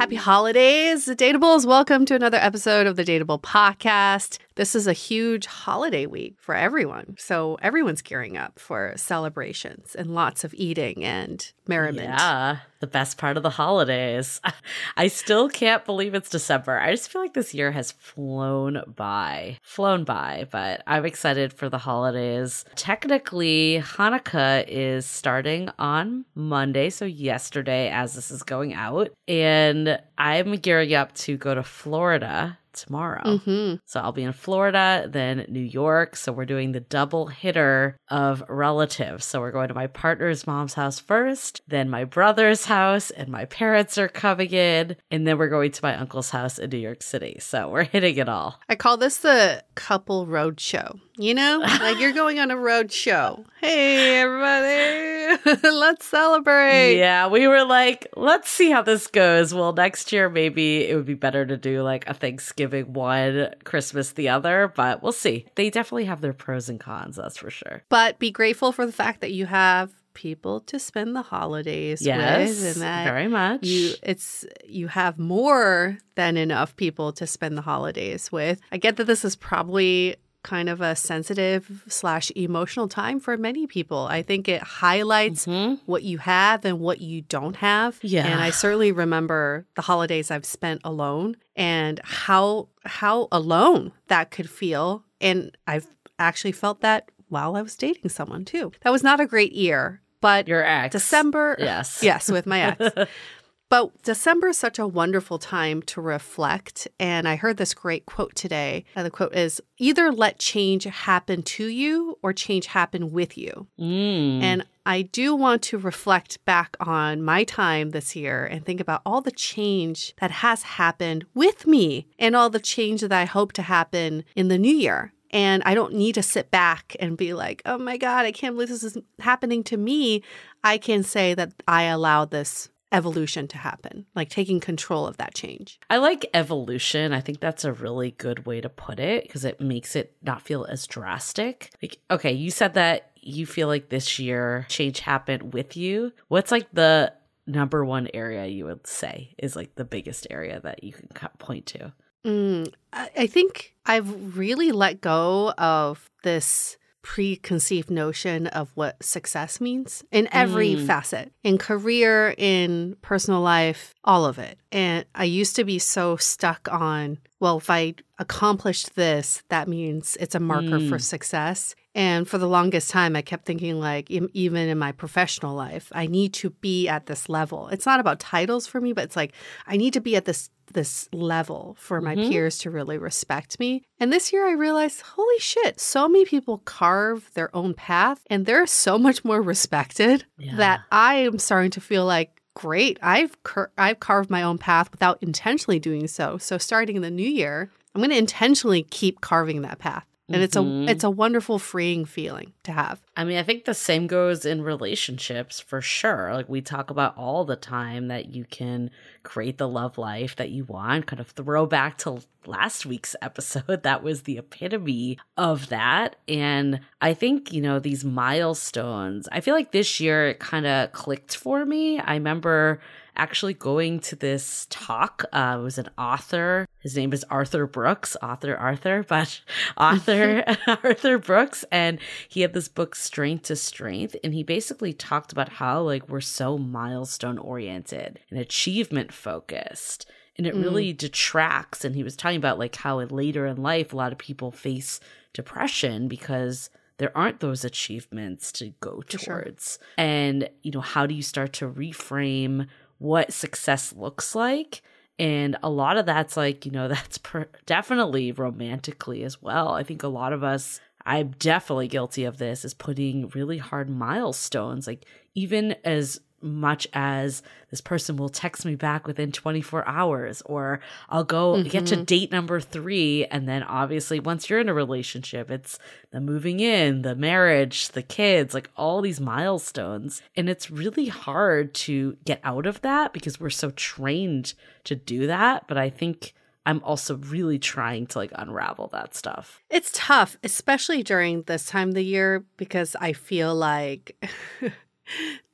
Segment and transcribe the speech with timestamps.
[0.00, 1.66] Happy holidays, Dateables.
[1.66, 4.38] Welcome to another episode of the Dateable Podcast.
[4.56, 7.16] This is a huge holiday week for everyone.
[7.18, 12.08] So everyone's gearing up for celebrations and lots of eating and merriment.
[12.08, 14.40] Yeah, the best part of the holidays.
[14.96, 16.78] I still can't believe it's December.
[16.78, 19.58] I just feel like this year has flown by.
[19.62, 22.64] Flown by, but I'm excited for the holidays.
[22.74, 29.10] Technically, Hanukkah is starting on Monday, so yesterday as this is going out.
[29.28, 33.22] And I'm gearing up to go to Florida tomorrow.
[33.24, 33.76] Mm-hmm.
[33.86, 36.16] So I'll be in Florida, then New York.
[36.16, 39.24] So we're doing the double hitter of relatives.
[39.24, 43.44] So we're going to my partner's mom's house first, then my brother's house, and my
[43.44, 44.96] parents are coming in.
[45.10, 47.38] And then we're going to my uncle's house in New York City.
[47.40, 48.58] So we're hitting it all.
[48.68, 51.00] I call this the couple road show.
[51.16, 53.44] You know, like you're going on a road show.
[53.60, 56.98] Hey, everybody, let's celebrate.
[56.98, 59.54] Yeah, we were like, let's see how this goes.
[59.54, 64.12] Well, next year, maybe it would be better to do like a Thanksgiving one, Christmas
[64.12, 65.46] the other, but we'll see.
[65.54, 67.82] They definitely have their pros and cons, that's for sure.
[67.88, 72.48] But be grateful for the fact that you have people to spend the holidays yes,
[72.48, 77.56] with and that very much you it's you have more than enough people to spend
[77.56, 82.88] the holidays with i get that this is probably kind of a sensitive slash emotional
[82.88, 84.06] time for many people.
[84.10, 85.74] I think it highlights mm-hmm.
[85.86, 87.98] what you have and what you don't have.
[88.02, 88.26] Yeah.
[88.26, 94.48] And I certainly remember the holidays I've spent alone and how how alone that could
[94.48, 95.04] feel.
[95.20, 95.86] And I've
[96.18, 98.72] actually felt that while I was dating someone too.
[98.82, 100.02] That was not a great year.
[100.20, 100.92] But your ex.
[100.92, 101.56] December.
[101.58, 102.02] Yes.
[102.02, 103.10] Yes, with my ex.
[103.70, 106.88] But December is such a wonderful time to reflect.
[106.98, 108.84] And I heard this great quote today.
[108.96, 113.68] And the quote is either let change happen to you or change happen with you.
[113.78, 114.42] Mm.
[114.42, 119.02] And I do want to reflect back on my time this year and think about
[119.06, 123.52] all the change that has happened with me and all the change that I hope
[123.52, 125.12] to happen in the new year.
[125.30, 128.54] And I don't need to sit back and be like, oh my God, I can't
[128.54, 130.22] believe this is happening to me.
[130.64, 135.34] I can say that I allowed this evolution to happen, like taking control of that
[135.34, 135.78] change.
[135.88, 137.12] I like evolution.
[137.12, 140.42] I think that's a really good way to put it because it makes it not
[140.42, 141.70] feel as drastic.
[141.82, 146.12] Like, okay, you said that you feel like this year change happened with you.
[146.28, 147.12] What's like the
[147.46, 151.66] number one area you would say is like the biggest area that you can point
[151.66, 151.92] to?
[152.24, 160.04] Mm, I think I've really let go of this preconceived notion of what success means
[160.12, 160.86] in every mm.
[160.86, 164.58] facet in career, in personal life, all of it.
[164.70, 170.18] And I used to be so stuck on, well, if I accomplished this, that means
[170.20, 170.88] it's a marker mm.
[170.90, 171.74] for success.
[171.94, 176.06] And for the longest time, I kept thinking, like, even in my professional life, I
[176.06, 177.66] need to be at this level.
[177.68, 179.32] It's not about titles for me, but it's like,
[179.66, 182.30] I need to be at this this level for my mm-hmm.
[182.30, 183.82] peers to really respect me.
[183.98, 188.46] And this year I realized, holy shit, so many people carve their own path and
[188.46, 190.56] they're so much more respected yeah.
[190.56, 192.98] that I am starting to feel like great.
[193.02, 196.38] I've cur- I've carved my own path without intentionally doing so.
[196.38, 200.42] So starting in the new year, I'm going to intentionally keep carving that path and
[200.42, 200.88] it's a mm-hmm.
[200.88, 203.00] it's a wonderful freeing feeling to have.
[203.16, 206.32] I mean i think the same goes in relationships for sure.
[206.32, 208.90] Like we talk about all the time that you can
[209.22, 213.82] create the love life that you want kind of throw back to last week's episode.
[213.82, 216.16] That was the epitome of that.
[216.28, 220.92] And i think you know these milestones i feel like this year it kind of
[220.92, 221.98] clicked for me.
[221.98, 222.80] I remember
[223.16, 225.24] actually going to this talk.
[225.32, 226.66] Uh, it was an author.
[226.80, 229.40] His name is Arthur Brooks, author Arthur, but
[229.76, 231.64] author Arthur Brooks.
[231.70, 231.98] And
[232.28, 234.16] he had this book, Strength to Strength.
[234.24, 240.06] And he basically talked about how, like, we're so milestone oriented and achievement focused.
[240.36, 240.62] And it mm.
[240.62, 241.84] really detracts.
[241.84, 245.00] And he was talking about, like, how later in life, a lot of people face
[245.32, 246.70] depression because
[247.00, 249.78] there aren't those achievements to go towards.
[249.78, 249.88] Sure.
[249.96, 252.66] And, you know, how do you start to reframe
[253.00, 254.82] what success looks like.
[255.18, 259.70] And a lot of that's like, you know, that's per- definitely romantically as well.
[259.70, 263.90] I think a lot of us, I'm definitely guilty of this, is putting really hard
[263.90, 264.86] milestones.
[264.86, 270.80] Like, even as much as this person will text me back within 24 hours or
[271.08, 271.68] I'll go mm-hmm.
[271.68, 272.04] get to mm-hmm.
[272.04, 275.78] date number 3 and then obviously once you're in a relationship it's
[276.10, 281.74] the moving in, the marriage, the kids, like all these milestones and it's really hard
[281.74, 284.54] to get out of that because we're so trained
[284.84, 286.34] to do that, but I think
[286.66, 289.62] I'm also really trying to like unravel that stuff.
[289.70, 294.16] It's tough, especially during this time of the year because I feel like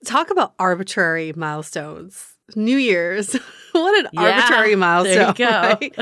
[0.05, 2.37] Talk about arbitrary milestones.
[2.55, 3.33] New Year's.
[3.73, 5.35] what an yeah, arbitrary milestone.
[5.39, 5.95] Right?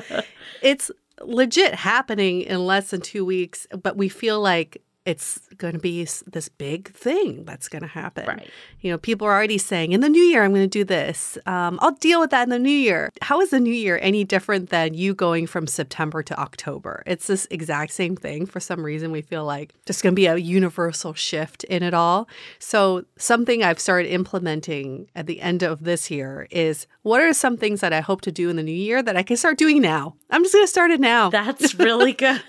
[0.63, 0.91] it's
[1.23, 6.05] legit happening in less than two weeks, but we feel like it's going to be
[6.05, 8.27] this big thing that's going to happen.
[8.27, 8.51] Right.
[8.81, 11.37] You know, people are already saying, in the new year, I'm going to do this.
[11.45, 13.13] Um, I'll deal with that in the new year.
[13.21, 17.03] How is the new year any different than you going from September to October?
[17.07, 18.47] It's this exact same thing.
[18.47, 21.93] For some reason, we feel like there's going to be a universal shift in it
[21.93, 22.27] all.
[22.59, 27.59] So, something I've started implementing at the end of this year is what are some
[27.59, 29.83] things that I hope to do in the new year that I can start doing
[29.83, 30.17] now?
[30.31, 31.29] I'm just going to start it now.
[31.29, 32.43] That's really good.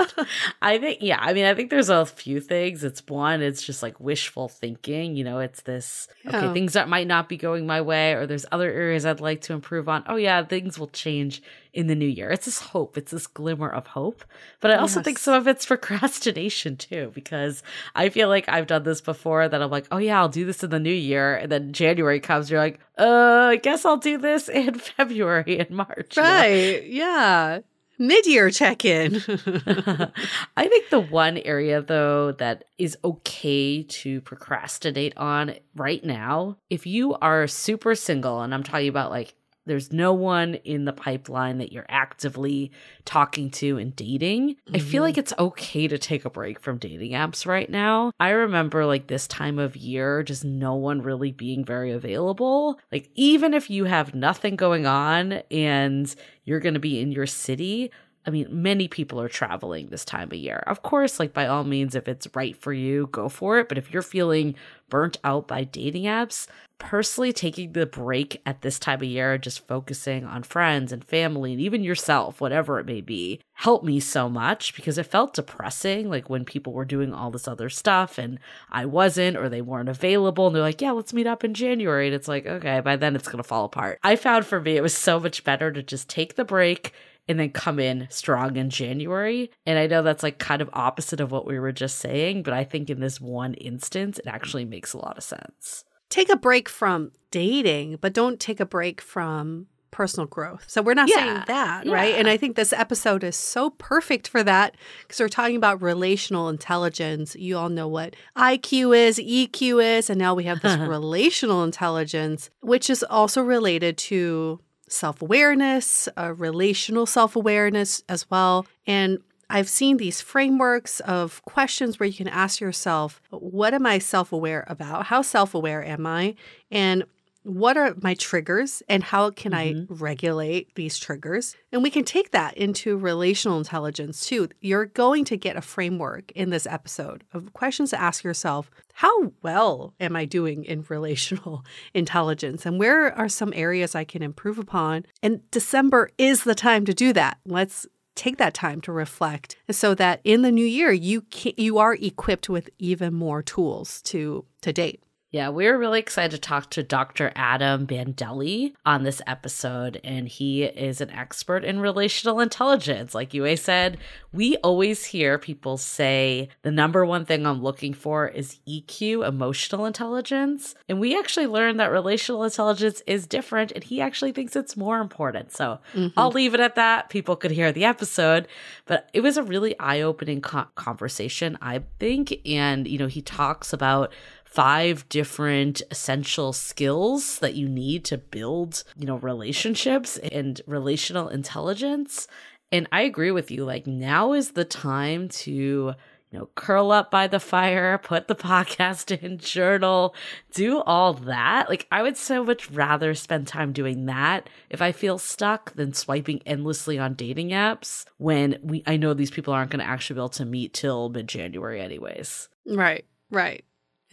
[0.61, 2.85] I think, yeah, I mean, I think there's a few things.
[2.85, 5.17] It's one, it's just like wishful thinking.
[5.17, 6.37] You know, it's this, yeah.
[6.37, 9.41] okay, things that might not be going my way, or there's other areas I'd like
[9.41, 10.05] to improve on.
[10.07, 11.43] Oh, yeah, things will change
[11.75, 12.31] in the new year.
[12.31, 14.23] It's this hope, it's this glimmer of hope.
[14.61, 15.05] But I also yes.
[15.05, 17.61] think some of it's procrastination too, because
[17.93, 20.63] I feel like I've done this before that I'm like, oh, yeah, I'll do this
[20.63, 21.35] in the new year.
[21.35, 25.69] And then January comes, you're like, uh, I guess I'll do this in February and
[25.69, 26.17] March.
[26.17, 26.83] Right.
[26.83, 27.05] You know?
[27.05, 27.59] Yeah
[27.97, 29.15] mid-year check-in.
[30.57, 36.85] I think the one area though that is okay to procrastinate on right now, if
[36.85, 39.33] you are super single and I'm talking about like
[39.65, 42.71] there's no one in the pipeline that you're actively
[43.03, 44.75] talking to and dating, mm-hmm.
[44.75, 45.01] I feel mm-hmm.
[45.01, 48.11] like it's okay to take a break from dating apps right now.
[48.19, 52.79] I remember like this time of year, just no one really being very available.
[52.91, 56.13] Like, even if you have nothing going on and
[56.43, 57.91] you're going to be in your city,
[58.25, 60.63] I mean, many people are traveling this time of year.
[60.65, 63.69] Of course, like by all means, if it's right for you, go for it.
[63.69, 64.55] But if you're feeling
[64.89, 66.47] burnt out by dating apps,
[66.77, 71.53] personally taking the break at this time of year, just focusing on friends and family
[71.53, 76.09] and even yourself, whatever it may be, helped me so much because it felt depressing.
[76.09, 78.39] Like when people were doing all this other stuff and
[78.71, 82.07] I wasn't, or they weren't available, and they're like, yeah, let's meet up in January.
[82.07, 83.99] And it's like, okay, by then it's going to fall apart.
[84.03, 86.93] I found for me, it was so much better to just take the break
[87.27, 89.51] and then come in strong in January.
[89.65, 92.53] And I know that's like kind of opposite of what we were just saying, but
[92.53, 95.83] I think in this one instance, it actually makes a lot of sense.
[96.09, 100.65] Take a break from dating, but don't take a break from personal growth.
[100.67, 101.15] So we're not yeah.
[101.15, 101.93] saying that, yeah.
[101.93, 102.15] right?
[102.15, 106.49] And I think this episode is so perfect for that because we're talking about relational
[106.49, 107.33] intelligence.
[107.37, 112.49] You all know what IQ is, EQ is, and now we have this relational intelligence,
[112.59, 118.65] which is also related to self awareness, relational self awareness as well.
[118.85, 123.99] And I've seen these frameworks of questions where you can ask yourself, what am I
[123.99, 125.05] self aware about?
[125.05, 126.35] How self aware am I?
[126.71, 127.03] And
[127.45, 129.93] what are my triggers and how can mm-hmm.
[129.93, 131.55] I regulate these triggers?
[131.71, 134.49] And we can take that into relational intelligence too.
[134.61, 139.33] You're going to get a framework in this episode of questions to ask yourself how
[139.43, 142.65] well am I doing in relational intelligence?
[142.65, 145.05] And where are some areas I can improve upon?
[145.21, 147.37] And December is the time to do that.
[147.45, 147.85] Let's
[148.15, 151.93] take that time to reflect so that in the new year you can, you are
[151.93, 155.03] equipped with even more tools to to date.
[155.31, 157.31] Yeah, we are really excited to talk to Dr.
[157.35, 163.13] Adam Bandelli on this episode, and he is an expert in relational intelligence.
[163.13, 163.97] Like Yue said,
[164.31, 169.85] we always hear people say the number one thing I'm looking for is EQ, emotional
[169.85, 170.75] intelligence.
[170.87, 175.01] And we actually learned that relational intelligence is different, and he actually thinks it's more
[175.01, 175.51] important.
[175.51, 176.17] So mm-hmm.
[176.17, 177.09] I'll leave it at that.
[177.09, 178.47] People could hear the episode,
[178.85, 182.39] but it was a really eye opening co- conversation, I think.
[182.45, 184.13] And, you know, he talks about
[184.55, 192.29] five different essential skills that you need to build, you know, relationships and relational intelligence.
[192.71, 193.65] And I agree with you.
[193.65, 195.95] Like, now is the time to, you
[196.31, 200.15] know, curl up by the fire, put the podcast in, journal,
[200.53, 201.67] do all that.
[201.67, 205.91] Like, I would so much rather spend time doing that if I feel stuck than
[205.91, 210.13] swiping endlessly on dating apps when we, I know these people aren't going to actually
[210.13, 212.47] be able to meet till mid January, anyways.
[212.65, 213.65] Right, right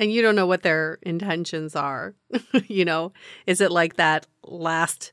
[0.02, 2.14] and you don't know what their intentions are.
[2.66, 3.12] you know,
[3.46, 5.12] is it like that last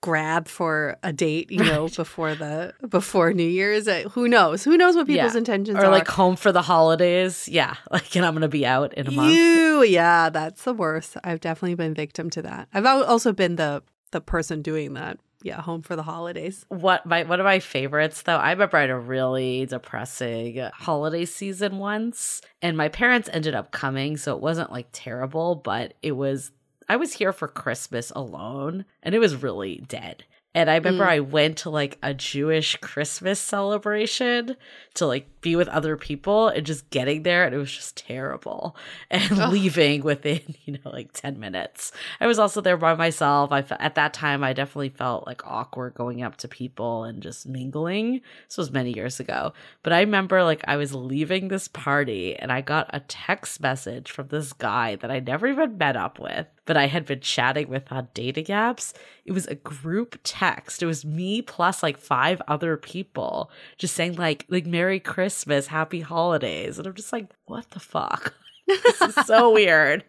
[0.00, 1.96] grab for a date, you know, right.
[1.96, 3.86] before the before New Year's?
[3.86, 4.64] Uh, who knows?
[4.64, 5.38] Who knows what people's yeah.
[5.38, 5.86] intentions or are?
[5.86, 7.48] Or like home for the holidays.
[7.48, 9.32] Yeah, like and I'm gonna be out in a month.
[9.32, 11.16] You, yeah, that's the worst.
[11.22, 12.68] I've definitely been victim to that.
[12.74, 16.64] I've also been the the person doing that yeah, home for the holidays.
[16.70, 21.26] What my one of my favorites though, I remember I had a really depressing holiday
[21.26, 26.12] season once, and my parents ended up coming, so it wasn't like terrible, but it
[26.12, 26.50] was
[26.88, 30.24] I was here for Christmas alone, and it was really dead.
[30.54, 31.08] And I remember mm.
[31.08, 34.56] I went to like a Jewish Christmas celebration
[34.94, 38.76] to like be with other people and just getting there and it was just terrible.
[39.10, 39.48] And oh.
[39.50, 41.92] leaving within you know like 10 minutes.
[42.20, 43.52] I was also there by myself.
[43.52, 47.46] I at that time i definitely felt like awkward going up to people and just
[47.46, 48.22] mingling.
[48.48, 49.52] This was many years ago.
[49.82, 54.10] But i remember like i was leaving this party and i got a text message
[54.10, 57.68] from this guy that i never even met up with but i had been chatting
[57.68, 58.94] with on dating apps.
[59.26, 60.82] It was a group text.
[60.82, 65.66] It was me plus like five other people just saying like like merry christmas Christmas,
[65.66, 66.78] happy holidays.
[66.78, 68.34] And I'm just like, what the fuck?
[68.68, 70.04] this is so weird.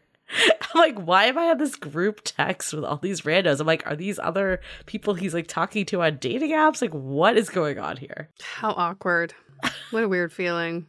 [0.62, 3.60] I'm like, why am I on this group text with all these randos?
[3.60, 6.80] I'm like, are these other people he's like talking to on dating apps?
[6.80, 8.30] Like, what is going on here?
[8.40, 9.34] How awkward.
[9.90, 10.86] What a weird feeling.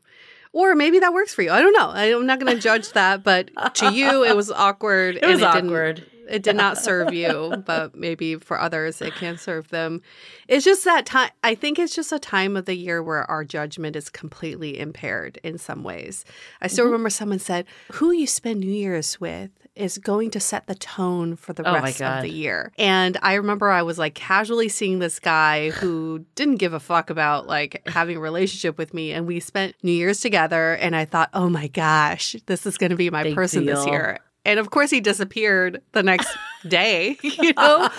[0.53, 1.51] Or maybe that works for you.
[1.51, 1.89] I don't know.
[1.89, 5.17] I'm not going to judge that, but to you, it was awkward.
[5.23, 5.97] It was awkward.
[5.97, 10.03] Didn't, it did not serve you, but maybe for others it can serve them.
[10.49, 11.31] It's just that time.
[11.43, 15.39] I think it's just a time of the year where our judgment is completely impaired
[15.43, 16.25] in some ways.
[16.61, 16.93] I still mm-hmm.
[16.93, 21.37] remember someone said, "Who you spend New Year's with is going to set the tone
[21.37, 24.99] for the oh rest of the year." And I remember I was like casually seeing
[24.99, 29.27] this guy who didn't give a fuck about like having a relationship with me, and
[29.27, 30.75] we spent New Year's together.
[30.75, 33.77] And I thought, "Oh my gosh, this is going to be my Big person deal.
[33.77, 36.29] this year." And of course, he disappeared the next
[36.69, 37.19] day.
[37.37, 37.91] You know,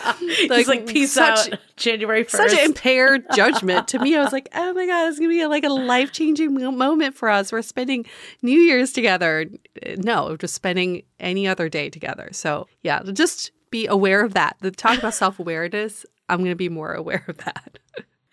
[0.49, 2.55] like, he's like peace such, out, January first.
[2.55, 4.15] Such impaired judgment to me.
[4.15, 7.29] I was like, oh my god, it's gonna be like a life changing moment for
[7.29, 7.51] us.
[7.51, 8.05] We're spending
[8.41, 9.45] New Year's together.
[9.97, 12.29] No, just spending any other day together.
[12.31, 14.57] So yeah, just be aware of that.
[14.61, 16.05] The talk about self awareness.
[16.29, 17.79] I'm gonna be more aware of that.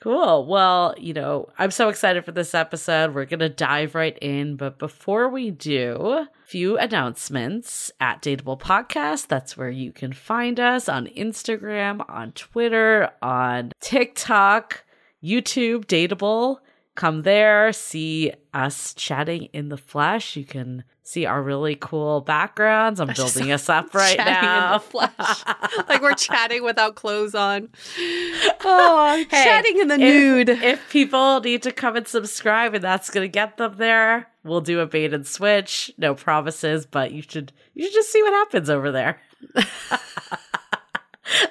[0.05, 0.45] Cool.
[0.45, 3.15] Well, you know, I'm so excited for this episode.
[3.15, 4.57] We're going to dive right in.
[4.57, 9.29] But before we do, few announcements at Dateable Podcast.
[9.29, 14.85] That's where you can find us on Instagram, on Twitter, on TikTok,
[15.25, 16.59] YouTube, Dateable.
[16.97, 20.37] Come there, see us chatting in the flesh.
[20.37, 22.99] You can see our really cool backgrounds.
[22.99, 24.83] I'm building us up right now.
[24.93, 27.69] like we're chatting without clothes on.
[27.99, 30.49] Oh, hey, chatting in the if, nude.
[30.49, 34.63] If people need to come and subscribe and that's going to get them there, we'll
[34.63, 35.93] do a bait and switch.
[35.99, 39.21] No promises, but you should you should just see what happens over there.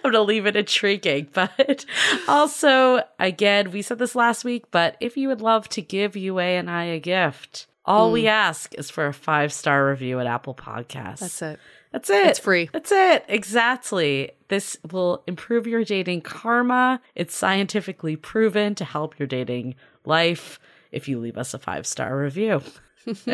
[0.03, 1.29] I'm going to leave it intriguing.
[1.33, 1.85] But
[2.27, 6.39] also, again, we said this last week, but if you would love to give Yue
[6.39, 8.13] and I a gift, all mm.
[8.13, 11.19] we ask is for a five star review at Apple Podcasts.
[11.19, 11.59] That's it.
[11.91, 12.27] That's it.
[12.27, 12.69] It's free.
[12.71, 13.25] That's it.
[13.27, 14.31] Exactly.
[14.47, 17.01] This will improve your dating karma.
[17.13, 19.75] It's scientifically proven to help your dating
[20.05, 20.59] life.
[20.91, 22.61] if you leave us a five star review.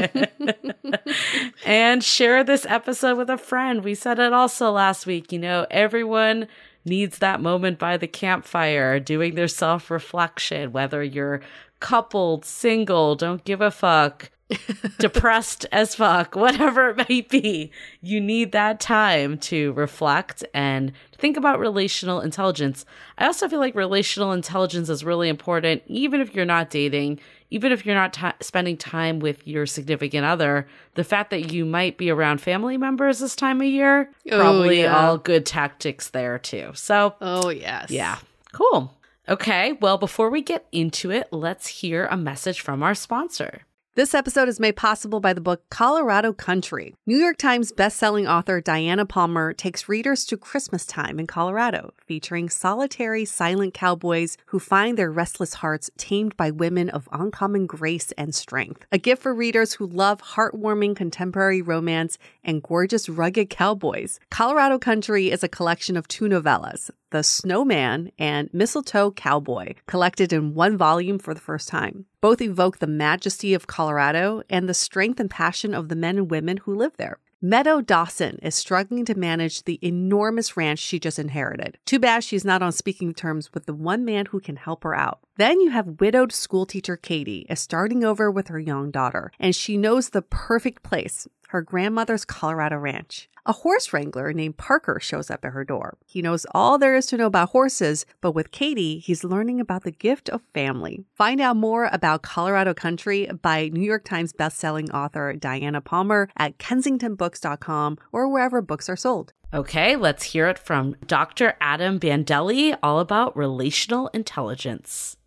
[1.65, 3.83] and share this episode with a friend.
[3.83, 5.31] We said it also last week.
[5.31, 6.47] You know, everyone
[6.85, 11.41] needs that moment by the campfire doing their self reflection, whether you're
[11.79, 14.31] coupled, single, don't give a fuck,
[14.97, 17.71] depressed as fuck, whatever it might be.
[18.01, 22.85] You need that time to reflect and think about relational intelligence.
[23.17, 27.19] I also feel like relational intelligence is really important, even if you're not dating,
[27.51, 30.67] even if you're not t- spending time with your significant other.
[30.95, 34.81] The fact that you might be around family members this time of year, Oh, probably
[34.81, 34.97] yeah.
[35.07, 36.71] all good tactics there too.
[36.73, 37.91] So, Oh, yes.
[37.91, 38.17] yeah,
[38.51, 38.95] cool.
[39.27, 43.61] Okay, well, before we get into it, let's hear a message from our sponsor.
[43.99, 46.95] This episode is made possible by the book Colorado Country.
[47.05, 52.49] New York Times bestselling author Diana Palmer takes readers to Christmas time in Colorado, featuring
[52.49, 58.33] solitary, silent cowboys who find their restless hearts tamed by women of uncommon grace and
[58.33, 58.83] strength.
[58.91, 64.19] A gift for readers who love heartwarming contemporary romance and gorgeous, rugged cowboys.
[64.31, 70.55] Colorado Country is a collection of two novellas, The Snowman and Mistletoe Cowboy, collected in
[70.55, 72.05] one volume for the first time.
[72.21, 76.31] Both evoke the majesty of Colorado and the strength and passion of the men and
[76.31, 77.19] women who live there.
[77.41, 81.77] Meadow Dawson is struggling to manage the enormous ranch she just inherited.
[81.85, 84.93] Too bad she's not on speaking terms with the one man who can help her
[84.93, 85.21] out.
[85.37, 89.77] Then you have widowed schoolteacher Katie is starting over with her young daughter, and she
[89.77, 93.29] knows the perfect place her grandmother's Colorado ranch.
[93.45, 95.97] A horse wrangler named Parker shows up at her door.
[96.05, 99.83] He knows all there is to know about horses, but with Katie, he's learning about
[99.83, 101.05] the gift of family.
[101.15, 106.59] Find out more about Colorado Country by New York Times bestselling author Diana Palmer at
[106.59, 109.33] kensingtonbooks.com or wherever books are sold.
[109.51, 111.55] Okay, let's hear it from Dr.
[111.59, 115.17] Adam Bandelli all about relational intelligence.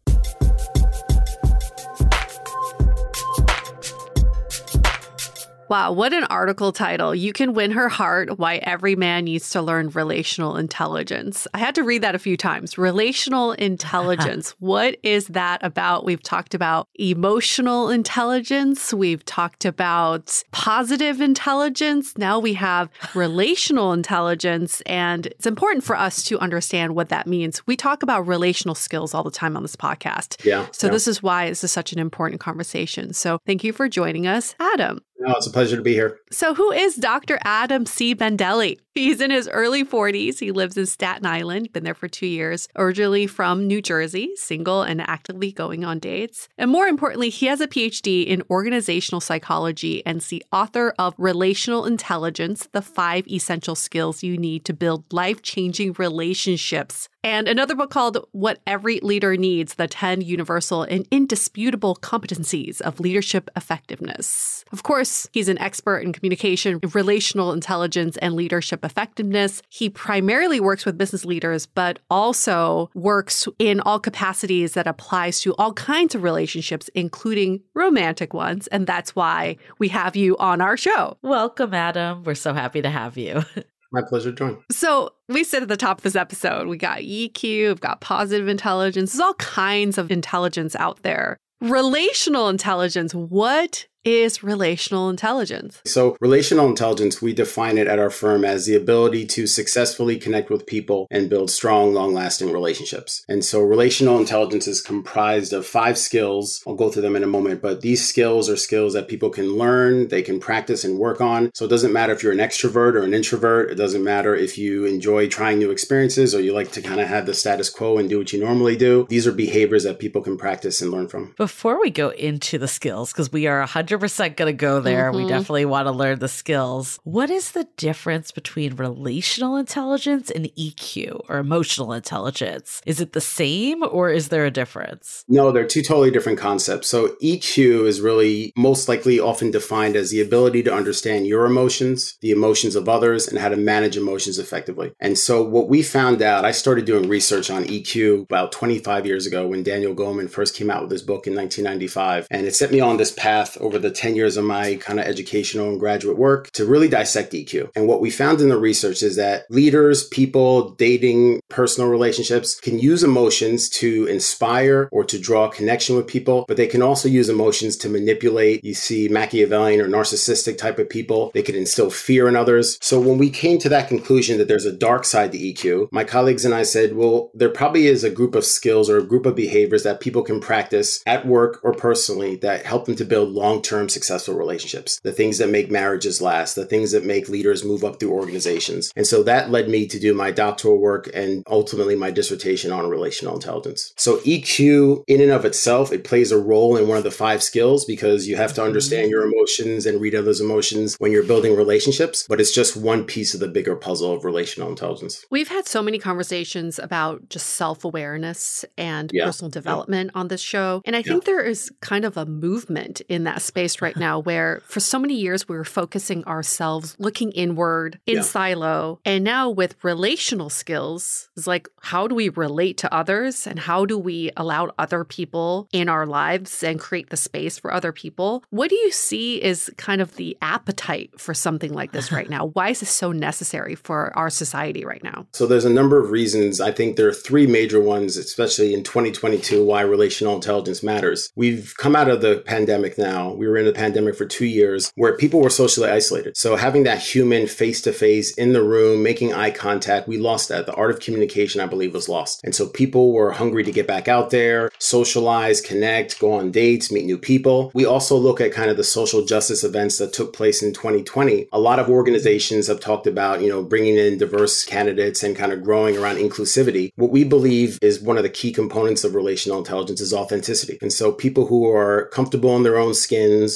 [5.72, 7.14] Wow, what an article title.
[7.14, 11.48] You can win her heart why every man needs to learn relational intelligence.
[11.54, 12.76] I had to read that a few times.
[12.76, 14.50] Relational intelligence.
[14.58, 16.04] what is that about?
[16.04, 22.18] We've talked about emotional intelligence, we've talked about positive intelligence.
[22.18, 27.66] Now we have relational intelligence, and it's important for us to understand what that means.
[27.66, 30.44] We talk about relational skills all the time on this podcast.
[30.44, 30.66] Yeah.
[30.72, 30.92] So yeah.
[30.92, 33.14] this is why this is such an important conversation.
[33.14, 35.00] So thank you for joining us, Adam.
[35.22, 36.18] No, it's a pleasure to be here.
[36.32, 37.38] So, who is Dr.
[37.44, 38.14] Adam C.
[38.14, 38.78] Bandelli?
[38.94, 40.38] He's in his early 40s.
[40.38, 44.82] He lives in Staten Island, been there for two years, originally from New Jersey, single
[44.82, 46.48] and actively going on dates.
[46.58, 51.14] And more importantly, he has a PhD in organizational psychology and is the author of
[51.16, 57.08] Relational Intelligence The Five Essential Skills You Need to Build Life Changing Relationships.
[57.24, 63.00] And another book called What Every Leader Needs The 10 Universal and Indisputable Competencies of
[63.00, 64.64] Leadership Effectiveness.
[64.72, 69.60] Of course, he's an expert in communication, relational intelligence, and leadership effectiveness.
[69.70, 75.52] He primarily works with business leaders, but also works in all capacities that applies to
[75.56, 78.68] all kinds of relationships, including romantic ones.
[78.68, 81.18] And that's why we have you on our show.
[81.22, 82.22] Welcome, Adam.
[82.22, 83.42] We're so happy to have you.
[83.92, 84.58] My pleasure to join.
[84.70, 88.46] So we said at the top of this episode, we got EQ, we've got positive
[88.46, 89.12] intelligence.
[89.12, 91.36] There's all kinds of intelligence out there.
[91.60, 93.12] Relational intelligence.
[93.12, 95.80] What is relational intelligence?
[95.84, 100.50] So, relational intelligence, we define it at our firm as the ability to successfully connect
[100.50, 103.24] with people and build strong, long lasting relationships.
[103.28, 106.62] And so, relational intelligence is comprised of five skills.
[106.66, 109.56] I'll go through them in a moment, but these skills are skills that people can
[109.56, 111.50] learn, they can practice and work on.
[111.54, 114.58] So, it doesn't matter if you're an extrovert or an introvert, it doesn't matter if
[114.58, 117.98] you enjoy trying new experiences or you like to kind of have the status quo
[117.98, 119.06] and do what you normally do.
[119.08, 121.34] These are behaviors that people can practice and learn from.
[121.36, 125.22] Before we go into the skills, because we are 100% going to go there, we
[125.24, 125.28] Mhm.
[125.28, 126.98] definitely want to learn the skills.
[127.04, 132.80] What is the difference between relational intelligence and EQ or emotional intelligence?
[132.86, 135.24] Is it the same or is there a difference?
[135.28, 136.88] No, they're two totally different concepts.
[136.88, 142.16] So EQ is really most likely often defined as the ability to understand your emotions,
[142.20, 144.92] the emotions of others, and how to manage emotions effectively.
[145.00, 149.26] And so what we found out, I started doing research on EQ about 25 years
[149.26, 152.26] ago when Daniel Goleman first came out with his book in 1995.
[152.30, 155.06] And it set me on this path over the 10 years of my kind of
[155.06, 157.70] educational and graduate work to really dissect EQ.
[157.74, 162.78] And what we found in the research is that leaders, people, dating, personal relationships can
[162.78, 167.28] use emotions to inspire or to draw connection with people, but they can also use
[167.28, 168.64] emotions to manipulate.
[168.64, 171.30] You see Machiavellian or narcissistic type of people.
[171.34, 172.78] They can instill fear in others.
[172.80, 176.04] So when we came to that conclusion that there's a dark side to EQ, my
[176.04, 179.26] colleagues and I said, well, there probably is a group of skills or a group
[179.26, 183.30] of behaviors that people can practice at work or personally that help them to build
[183.30, 185.00] long-term successful relationships.
[185.02, 188.92] The things that make marriages last, the things that make leaders move up through organizations.
[188.96, 192.88] And so that led me to do my doctoral work and ultimately my dissertation on
[192.88, 193.92] relational intelligence.
[193.96, 197.42] So EQ in and of itself, it plays a role in one of the five
[197.42, 199.10] skills because you have to understand mm-hmm.
[199.10, 203.34] your emotions and read others' emotions when you're building relationships, but it's just one piece
[203.34, 205.24] of the bigger puzzle of relational intelligence.
[205.30, 209.26] We've had so many conversations about just self-awareness and yeah.
[209.26, 210.20] personal development yeah.
[210.20, 213.61] on this show, and I think there is kind of a movement in that space
[213.82, 219.00] right now where for so many years we were focusing ourselves looking inward in silo,
[219.04, 223.84] and now with relational skills, it's like how do we relate to others and how
[223.84, 228.44] do we allow other people in our lives and create the space for other people.
[228.50, 232.46] What do you see is kind of the appetite for something like this right now?
[232.46, 235.26] Why is this so necessary for our society right now?
[235.32, 236.60] So there's a number of reasons.
[236.60, 241.30] I think there are three major ones, especially in 2022, why relational intelligence matters.
[241.36, 243.32] We've come out of the pandemic now.
[243.32, 246.36] We were in the pandemic for two years where people were socially isolated.
[246.36, 250.48] So having that human face to face in the room, making eye contact, we lost
[250.48, 250.66] that.
[250.66, 252.40] The art of communication, I believe, was lost.
[252.44, 256.90] And so people were hungry to get back out there, socialize, connect, go on dates,
[256.92, 257.70] meet new people.
[257.74, 261.48] We also look at kind of the social justice events that took place in 2020.
[261.52, 265.52] A lot of organizations have talked about, you know, bringing in diverse candidates and kind
[265.52, 266.92] of growing around inclusivity.
[266.96, 270.78] What we believe is one of the key components of relational intelligence is authenticity.
[270.80, 272.94] And so people who are comfortable in their own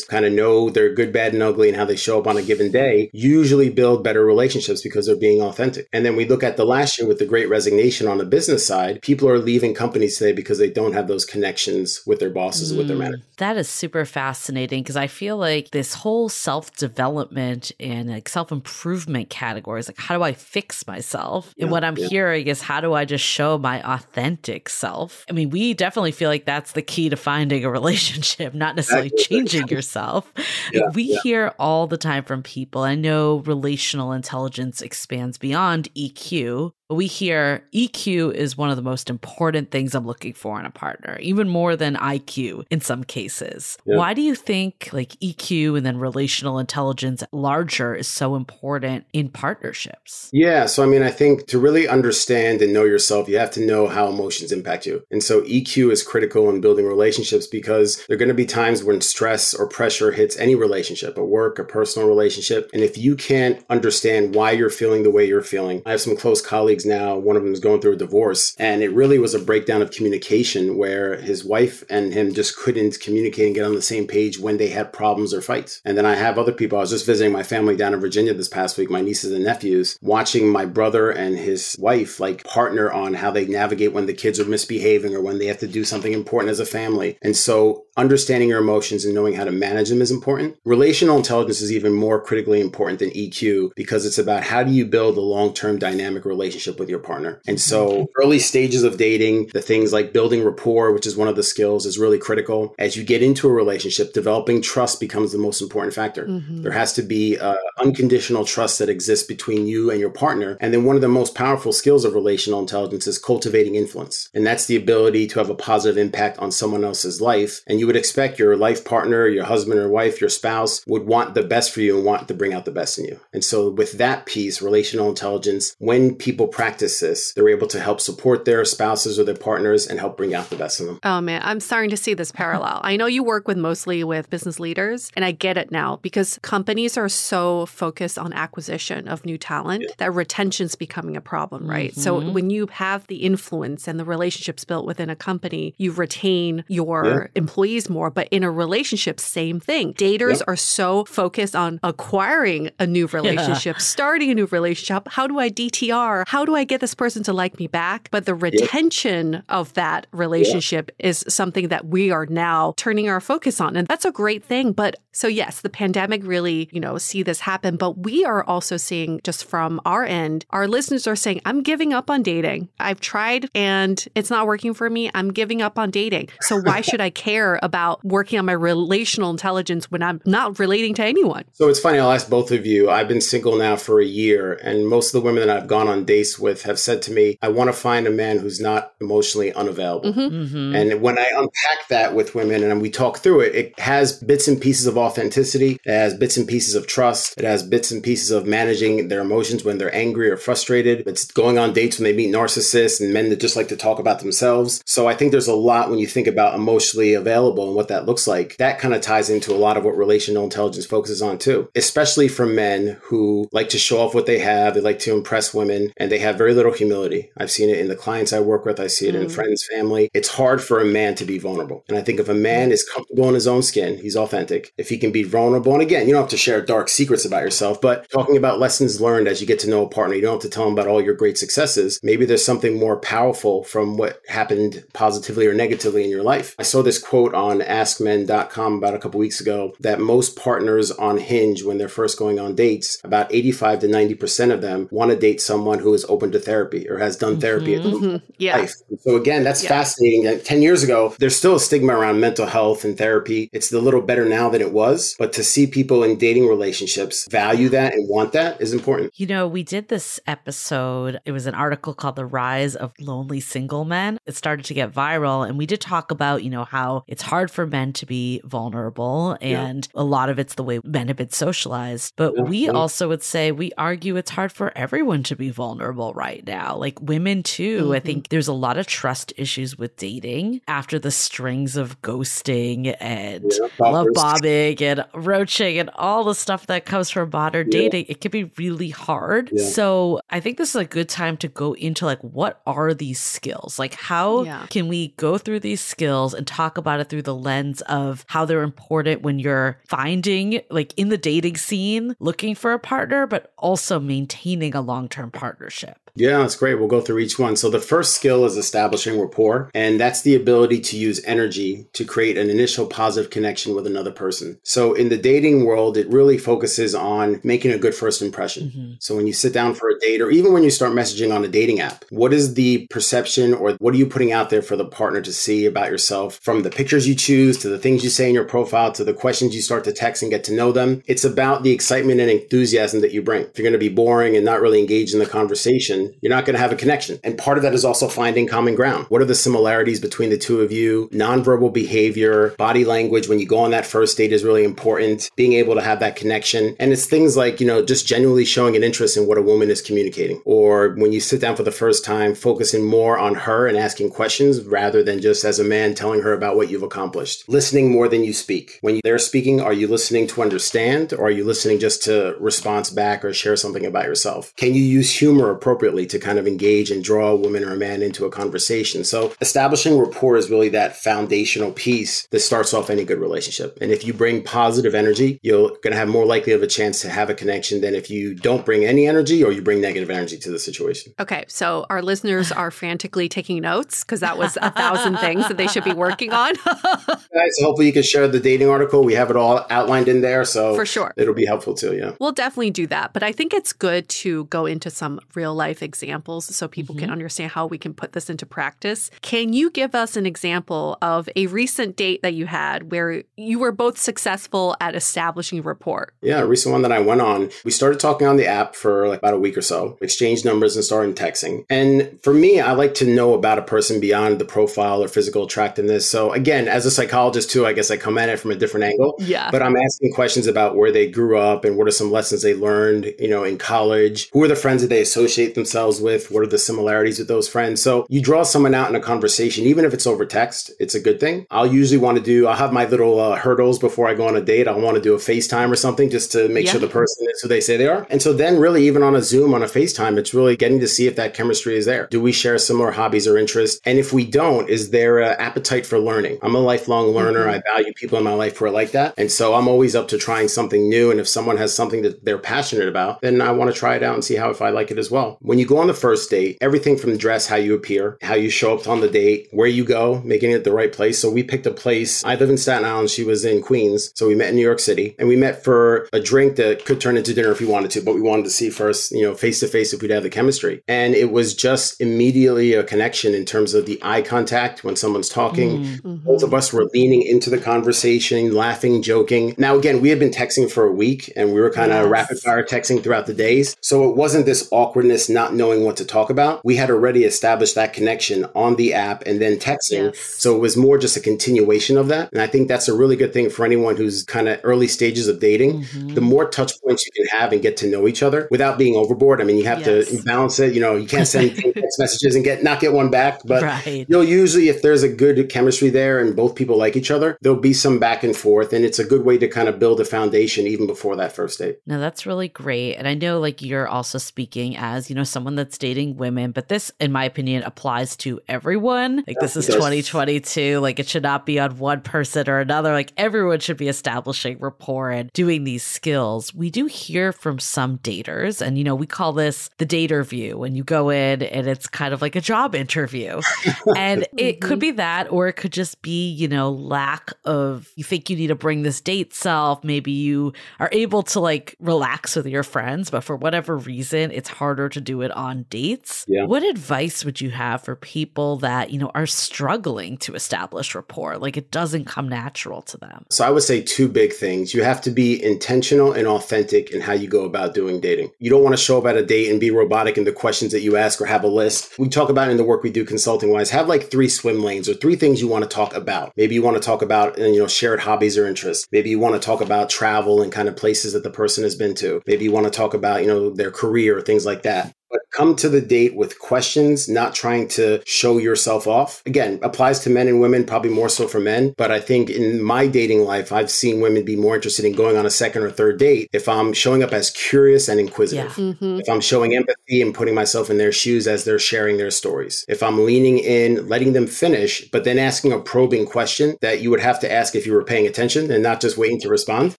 [0.04, 2.42] kind of know they're good, bad, and ugly and how they show up on a
[2.42, 5.88] given day, usually build better relationships because they're being authentic.
[5.92, 8.66] And then we look at the last year with the great resignation on the business
[8.66, 12.72] side, people are leaving companies today because they don't have those connections with their bosses
[12.72, 13.24] mm, with their managers.
[13.38, 18.52] That is super fascinating because I feel like this whole self development and like self
[18.52, 21.52] improvement categories, like how do I fix myself?
[21.56, 22.08] Yeah, and what I'm yeah.
[22.08, 25.24] hearing is how do I just show my authentic self?
[25.28, 29.10] I mean, we definitely feel like that's the key to finding a relationship, not necessarily
[29.10, 30.32] changing yourself.
[30.72, 32.82] Yeah, we hear all the time from people.
[32.82, 39.10] I know relational intelligence expands beyond EQ, we hear EQ is one of the most
[39.10, 43.76] important things I'm looking for in a partner, even more than IQ in some cases.
[43.84, 43.96] Yeah.
[43.96, 49.28] Why do you think like EQ and then relational intelligence larger is so important in
[49.28, 50.30] partnerships?
[50.32, 50.66] Yeah.
[50.66, 53.88] So, I mean, I think to really understand and know yourself, you have to know
[53.88, 55.02] how emotions impact you.
[55.10, 58.84] And so, EQ is critical in building relationships because there are going to be times
[58.84, 62.70] when stress or pressure hits any relationship, a work, a personal relationship.
[62.72, 66.16] And if you can't understand why you're feeling the way you're feeling, I have some
[66.16, 68.54] close colleagues colleagues now, one of them is going through a divorce.
[68.58, 73.00] And it really was a breakdown of communication where his wife and him just couldn't
[73.00, 75.80] communicate and get on the same page when they had problems or fights.
[75.84, 76.78] And then I have other people.
[76.78, 79.44] I was just visiting my family down in Virginia this past week, my nieces and
[79.44, 84.14] nephews, watching my brother and his wife like partner on how they navigate when the
[84.14, 87.16] kids are misbehaving or when they have to do something important as a family.
[87.22, 90.56] And so understanding your emotions and knowing how to manage them is important.
[90.64, 94.84] Relational intelligence is even more critically important than EQ because it's about how do you
[94.84, 97.40] build a long-term dynamic relationship with your partner.
[97.46, 98.04] And so mm-hmm.
[98.22, 101.86] early stages of dating, the things like building rapport, which is one of the skills
[101.86, 102.74] is really critical.
[102.78, 106.26] As you get into a relationship, developing trust becomes the most important factor.
[106.26, 106.62] Mm-hmm.
[106.62, 110.56] There has to be uh, unconditional trust that exists between you and your partner.
[110.60, 114.28] And then one of the most powerful skills of relational intelligence is cultivating influence.
[114.34, 117.62] And that's the ability to have a positive impact on someone else's life.
[117.66, 121.06] And you you would expect your life partner, your husband or wife, your spouse would
[121.06, 123.20] want the best for you and want to bring out the best in you.
[123.32, 128.00] And so, with that piece, relational intelligence, when people practice this, they're able to help
[128.00, 130.98] support their spouses or their partners and help bring out the best in them.
[131.04, 132.80] Oh man, I'm starting to see this parallel.
[132.82, 136.40] I know you work with mostly with business leaders, and I get it now because
[136.42, 139.94] companies are so focused on acquisition of new talent yeah.
[139.98, 141.92] that retention's becoming a problem, right?
[141.92, 142.00] Mm-hmm.
[142.00, 146.64] So, when you have the influence and the relationships built within a company, you retain
[146.66, 147.26] your yeah.
[147.36, 148.10] employees more.
[148.10, 149.94] But in a relationship, same thing.
[149.94, 150.48] Daters yep.
[150.48, 153.82] are so focused on acquiring a new relationship, yeah.
[153.82, 155.08] starting a new relationship.
[155.08, 156.24] How do I DTR?
[156.26, 158.08] How do I get this person to like me back?
[158.10, 159.44] But the retention yep.
[159.48, 161.10] of that relationship yep.
[161.10, 163.76] is something that we are now turning our focus on.
[163.76, 164.72] And that's a great thing.
[164.72, 167.76] But so, yes, the pandemic really, you know, see this happen.
[167.76, 171.94] But we are also seeing just from our end, our listeners are saying, I'm giving
[171.94, 172.68] up on dating.
[172.78, 175.10] I've tried and it's not working for me.
[175.14, 176.28] I'm giving up on dating.
[176.42, 180.94] So, why should I care about working on my relational intelligence when I'm not relating
[180.94, 181.44] to anyone?
[181.52, 182.88] So it's funny, I'll ask both of you.
[182.88, 185.88] I've been single now for a year, and most of the women that I've gone
[185.88, 188.92] on dates with have said to me, I want to find a man who's not
[189.00, 190.12] emotionally unavailable.
[190.12, 190.34] Mm-hmm.
[190.34, 190.76] Mm-hmm.
[190.76, 194.48] And when I unpack that with women and we talk through it, it has bits
[194.48, 198.02] and pieces of authenticity, it has bits and pieces of trust, it has bits and
[198.02, 201.06] pieces of managing their emotions when they're angry or frustrated.
[201.06, 203.98] It's going on dates when they meet narcissists and men that just like to talk
[203.98, 204.82] about themselves.
[204.86, 208.06] So I think there's a lot when you think about emotionally available and what that
[208.06, 208.56] looks like.
[208.58, 212.28] That kind of ties into a lot of what relational intelligence focuses on too, especially
[212.28, 215.92] for men who like to show off what they have, they like to impress women,
[215.96, 217.30] and they have very little humility.
[217.36, 219.30] I've seen it in the clients I work with, I see it in Mm.
[219.32, 220.10] friends, family.
[220.14, 221.84] It's hard for a man to be vulnerable.
[221.88, 224.72] And I think if a man is comfortable in his own skin, he's authentic.
[224.76, 227.42] If he can be vulnerable, and again, you don't have to share dark secrets about
[227.42, 230.34] yourself, but talking about lessons learned as you get to know a partner, you don't
[230.34, 231.98] have to tell him about all your great successes.
[232.02, 236.54] Maybe there's something more powerful from what happened positively or negatively in your life.
[236.58, 241.18] I saw this quote on askmen.com about a couple weeks ago that most partners on
[241.18, 245.16] Hinge, when they're first going on dates, about 85 to 90% of them want to
[245.16, 248.22] date someone who is open to therapy or has done therapy at some Mhm.
[248.38, 248.58] Yeah.
[248.58, 248.74] life.
[249.00, 249.68] So again, that's Yeah.
[249.70, 250.24] fascinating.
[250.24, 253.48] That Ten years ago, there's still a stigma around mental health and therapy.
[253.52, 257.26] It's a little better now than it was, but to see people in dating relationships
[257.30, 259.12] value that and want that is important.
[259.16, 261.20] You know, we did this episode.
[261.24, 264.18] It was an article called The Rise of Lonely Single Men.
[264.26, 265.46] It started to get viral.
[265.48, 269.36] And we did talk about, you know, how it's hard for men to be vulnerable.
[269.40, 269.66] Yeah.
[269.66, 272.14] And a lot of it's the way men have been socialized.
[272.16, 272.70] But Yeah, we yeah.
[272.70, 276.76] also would say we argue it's hard for everyone to be vulnerable right now.
[276.76, 277.92] Like women, too.
[277.94, 278.04] I Mhm.
[278.04, 283.52] think there's a lot of trust issues with dating after the strings of ghosting and
[283.52, 287.80] Yeah, love bombing and roaching and all the stuff that comes from modern Yeah.
[287.82, 289.64] dating it can be really hard Yeah.
[289.68, 293.18] so i think this is a good time to go into like what are these
[293.20, 294.66] skills like how Yeah.
[294.70, 298.44] can we go through these skills and talk about it through the lens of how
[298.44, 303.52] they're important when you're finding like in the dating scene looking for a partner but
[303.58, 306.76] also maintaining a long-term partnership Yeah, that's great.
[306.76, 307.56] We'll go through each one.
[307.56, 312.04] So the first skill is establishing rapport, and that's the ability to use energy to
[312.04, 314.58] create an initial positive connection with another person.
[314.62, 318.72] So in the dating world, it really focuses on making a good first impression.
[318.74, 318.96] Mhm.
[318.98, 321.44] So when you sit down for a date or even when you start messaging on
[321.44, 324.76] a dating app, what is the perception or what are you putting out there for
[324.76, 328.10] the partner to see about yourself from the pictures you choose to the things you
[328.10, 330.72] say in your profile to the questions you start to text and get to know
[330.72, 331.02] them?
[331.06, 333.42] It's about the excitement and enthusiasm that you bring.
[333.42, 336.44] If you're going to be boring and not really engaged in the conversation, you're not
[336.44, 337.18] going to have a connection.
[337.24, 339.06] And part of that is also finding common ground.
[339.08, 341.08] What are the similarities between the two of you?
[341.12, 345.30] Nonverbal behavior, body language when you go on that first date is really important.
[345.36, 346.76] Being able to have that connection.
[346.78, 349.70] And it's things like, you know, just genuinely showing an interest in what a woman
[349.70, 350.42] is communicating.
[350.44, 354.10] Or when you sit down for the first time, focusing more on her and asking
[354.10, 357.48] questions rather than just as a man telling her about what you've accomplished.
[357.48, 358.78] Listening more than you speak.
[358.80, 362.90] When they're speaking, are you listening to understand or are you listening just to response
[362.90, 364.54] back or share something about yourself?
[364.56, 367.76] Can you use humor appropriately to kind of engage and draw a woman or a
[367.76, 369.04] man into a conversation?
[369.04, 373.78] So establishing rapport is really that foundational piece that starts off any good relationship.
[373.80, 377.00] And if you bring positive energy, you're going to have more likely of a chance
[377.02, 380.10] to have a connection than if you don't bring any energy or you bring negative
[380.10, 381.14] energy to the situation.
[381.20, 385.56] Okay, so our listeners are frantically taking notes because that was a thousand things that
[385.56, 386.54] they should be working on.
[386.64, 389.04] Guys, so hopefully you can share the dating article.
[389.04, 390.44] We have it all outlined in there.
[390.44, 391.12] So For sure.
[391.16, 391.96] it'll be helpful too.
[391.96, 392.12] Yeah.
[392.18, 393.12] We'll definitely do that.
[393.12, 397.04] But I think it's good to go into some real life examples so people can
[397.04, 397.12] mm-hmm.
[397.12, 399.10] understand how we can put this into practice.
[399.22, 403.58] Can you give us an example of a recent date that you had where you
[403.58, 406.12] were both successful at establishing rapport?
[406.20, 409.08] Yeah, a recent one that I went on, we started talking on the app for
[409.08, 411.64] like about a week or so, exchanged numbers and started texting.
[411.70, 415.44] And for me, I like to know about a person beyond the profile or physical
[415.44, 416.08] attractiveness.
[416.08, 418.84] So again, as a psychologist too, I guess I come at it from a different
[418.84, 419.14] angle.
[419.18, 419.50] Yeah.
[419.50, 422.54] But I'm asking questions about where they grew up and what are some lessons they
[422.54, 424.28] learned, you know, in college.
[424.32, 426.30] Who are the friends that they associate themselves with?
[426.30, 427.82] What are the similarities with those friends?
[427.82, 431.00] So you draw someone out in a conversation, even if it's over text, it's a
[431.00, 431.46] good thing.
[431.50, 434.36] I'll usually want to do, I'll have my little uh, hurdles before I go on
[434.36, 434.68] a date.
[434.68, 436.72] I'll want to do a FaceTime or something just to make Yeah.
[436.72, 438.06] sure the person is who they say they are.
[438.10, 440.88] And so then really even on a Zoom, on a FaceTime, it's really getting to
[440.88, 442.06] see if that chemistry is there.
[442.10, 443.80] Do we share similar hobbies or interests?
[443.84, 446.38] And if we don't, is there an appetite for learning?
[446.42, 447.48] I'm a lifelong learner.
[447.48, 449.14] I value people in my life who are like that.
[449.16, 451.10] And so I'm always up to trying something new.
[451.10, 454.02] And if someone has something that they're passionate about, then I want to try it
[454.02, 455.38] out and see how if I like it as well.
[455.40, 458.34] When you go on the first date, everything from the dress, how you appear, how
[458.34, 461.18] you show up on the date, where you go, making it the right place.
[461.18, 462.24] So we picked a place.
[462.24, 463.10] I live in Staten Island.
[463.10, 464.12] She was in Queens.
[464.14, 467.00] So we met in New York City and we met for a drink that could
[467.00, 469.34] turn into dinner if we wanted to, but we wanted to see first, you know,
[469.34, 470.82] face to face if we'd have the chemistry.
[470.88, 475.28] And it was just immediately a connection in terms of the eye contact when someone's
[475.28, 476.16] talking, mm-hmm.
[476.16, 479.54] both of us were leaning into the conversation, laughing, joking.
[479.58, 482.10] Now, again, we had been texting for a week and we were kind of Yes.
[482.10, 483.76] rapid fire texting throughout the days.
[483.80, 486.64] So it wasn't this awkwardness, not knowing what to talk about.
[486.64, 490.06] We had already established that connection on the app and then texting.
[490.06, 490.18] Yes.
[490.18, 492.30] So it was more just a continuation of that.
[492.32, 495.28] And I think that's a really good thing for anyone who's kind of early stages
[495.28, 495.82] of dating.
[495.84, 496.14] Mhm.
[496.14, 498.96] The more touch points you can have and get to know each other without being
[498.96, 499.40] overboard.
[499.40, 500.08] I mean, you have Yes.
[500.08, 500.74] to balance it.
[500.74, 504.06] You know, you can't send text messages and get not get one back, but right.
[504.08, 507.58] You'll usually, if there's a good chemistry there and both people like each other, there'll
[507.60, 508.72] be some back and forth.
[508.72, 511.58] And it's a good way to kind of build a foundation even before that first
[511.58, 511.78] date.
[511.86, 512.94] Now, that's really great.
[512.96, 516.68] And I know like you're also speaking as, you know, someone that's dating women, but
[516.68, 519.22] this, in my opinion, applies to everyone.
[519.26, 520.78] Like this is 2022.
[520.78, 522.94] Like it should not be on one person or another.
[522.94, 526.54] Like everyone should be establishing rapport and doing these skills.
[526.54, 530.56] We do hear from some daters, and you know, we call this the dater view
[530.56, 533.42] when you go in and it's kind of like a job interview.
[533.94, 534.68] and it mm-hmm.
[534.68, 538.36] could be that, or it could just be, you know, lack of you think you
[538.38, 539.84] need to bring this date self.
[539.84, 544.48] Maybe you are able to like relax with your friends, but for whatever reason, it's
[544.48, 546.24] harder to do it on dates.
[546.28, 546.44] Yeah.
[546.44, 551.38] What advice would you have for people that, you know, are struggling to establish rapport?
[551.38, 553.24] Like it doesn't come natural to them.
[553.30, 554.74] So I would say two big things.
[554.74, 558.30] You have to be intentional and authentic in how you go about doing dating.
[558.38, 560.72] You don't want to show up at a date and be robotic in the questions
[560.72, 561.98] that you ask or have a list.
[561.98, 564.88] We talk about in the work we do consulting wise, have like three swim lanes
[564.88, 566.32] or three things you want to talk about.
[566.36, 568.86] Maybe you want to talk about, uh, you know, shared hobbies or interests.
[568.92, 571.74] Maybe you want to talk about travel and kind of places that the person has
[571.74, 572.22] been to.
[572.26, 574.94] Maybe you want to talk about, you know, their career, or things like that.
[575.10, 579.22] But come to the date with questions, not trying to show yourself off.
[579.26, 581.74] Again, applies to men and women, probably more so for men.
[581.76, 585.16] But I think in my dating life, I've seen women be more interested in going
[585.16, 588.52] on a second or third date if I'm showing up as curious and inquisitive.
[588.52, 589.00] Mhm.
[589.00, 592.64] If I'm showing empathy and putting myself in their shoes as they're sharing their stories.
[592.68, 596.90] If I'm leaning in, letting them finish, but then asking a probing question that you
[596.90, 599.74] would have to ask if you were paying attention and not just waiting to respond.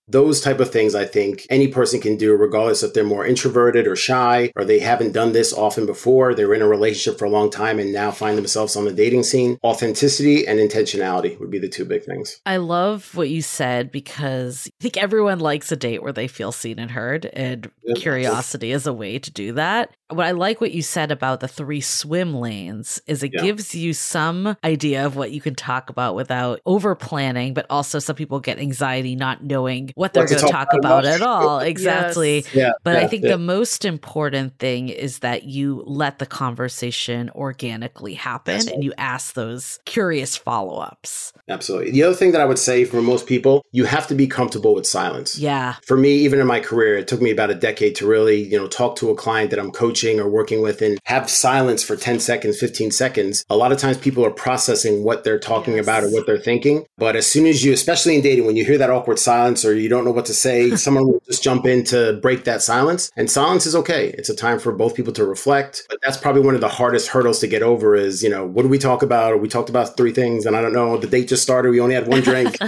[0.08, 3.88] Those type of things I think any person can do regardless if they're more introverted
[3.88, 6.33] or shy or they haven't done this often before.
[6.33, 9.23] They're in a relationship for a long time and now find themselves on the dating
[9.23, 9.57] scene.
[9.63, 12.41] Authenticity and intentionality would be the two big things.
[12.45, 16.51] I love what you said because I think everyone likes a date where they feel
[16.51, 17.93] seen and heard, and Yeah.
[17.95, 19.91] curiosity is a way to do that.
[20.10, 23.41] What I like what you said about the three swim lanes is it Yeah.
[23.41, 27.99] gives you some idea of what you can talk about without over planning, but also
[27.99, 31.03] some people get anxiety not knowing what they're going to talk about.
[31.03, 31.60] about at all.
[31.60, 32.36] Exactly.
[32.38, 32.55] Yes.
[32.55, 32.71] Yeah.
[32.83, 38.67] But I think the most important thing is that you let the conversation organically happen
[38.69, 41.34] and you ask those curious follow ups.
[41.50, 41.91] Absolutely.
[41.91, 44.73] The other thing that I would say for most people, you have to be comfortable
[44.76, 45.38] with silence.
[45.38, 45.76] Yeah.
[45.86, 48.58] For me, even in my career, it took me about a decade to really, you
[48.58, 51.95] know, talk to a client that I'm coaching or working with and have silence for
[51.95, 53.45] 10 seconds, 15 seconds.
[53.50, 55.86] A lot of times people are processing what they're talking Yes.
[55.86, 56.86] about or what they're thinking.
[56.97, 59.73] But as soon as you, especially in dating, when you hear that awkward silence or
[59.76, 63.12] you don't know what to say, someone will just jump in to break that silence.
[63.15, 64.10] And silence is okay.
[64.17, 65.84] It's a time for both people to reflect.
[65.89, 68.63] But that's probably one of the hardest hurdles to get over is, you know, what
[68.63, 69.39] do we talk about?
[69.41, 71.69] We talked about three things and I don't know, the date just started.
[71.71, 72.58] We only had one drink.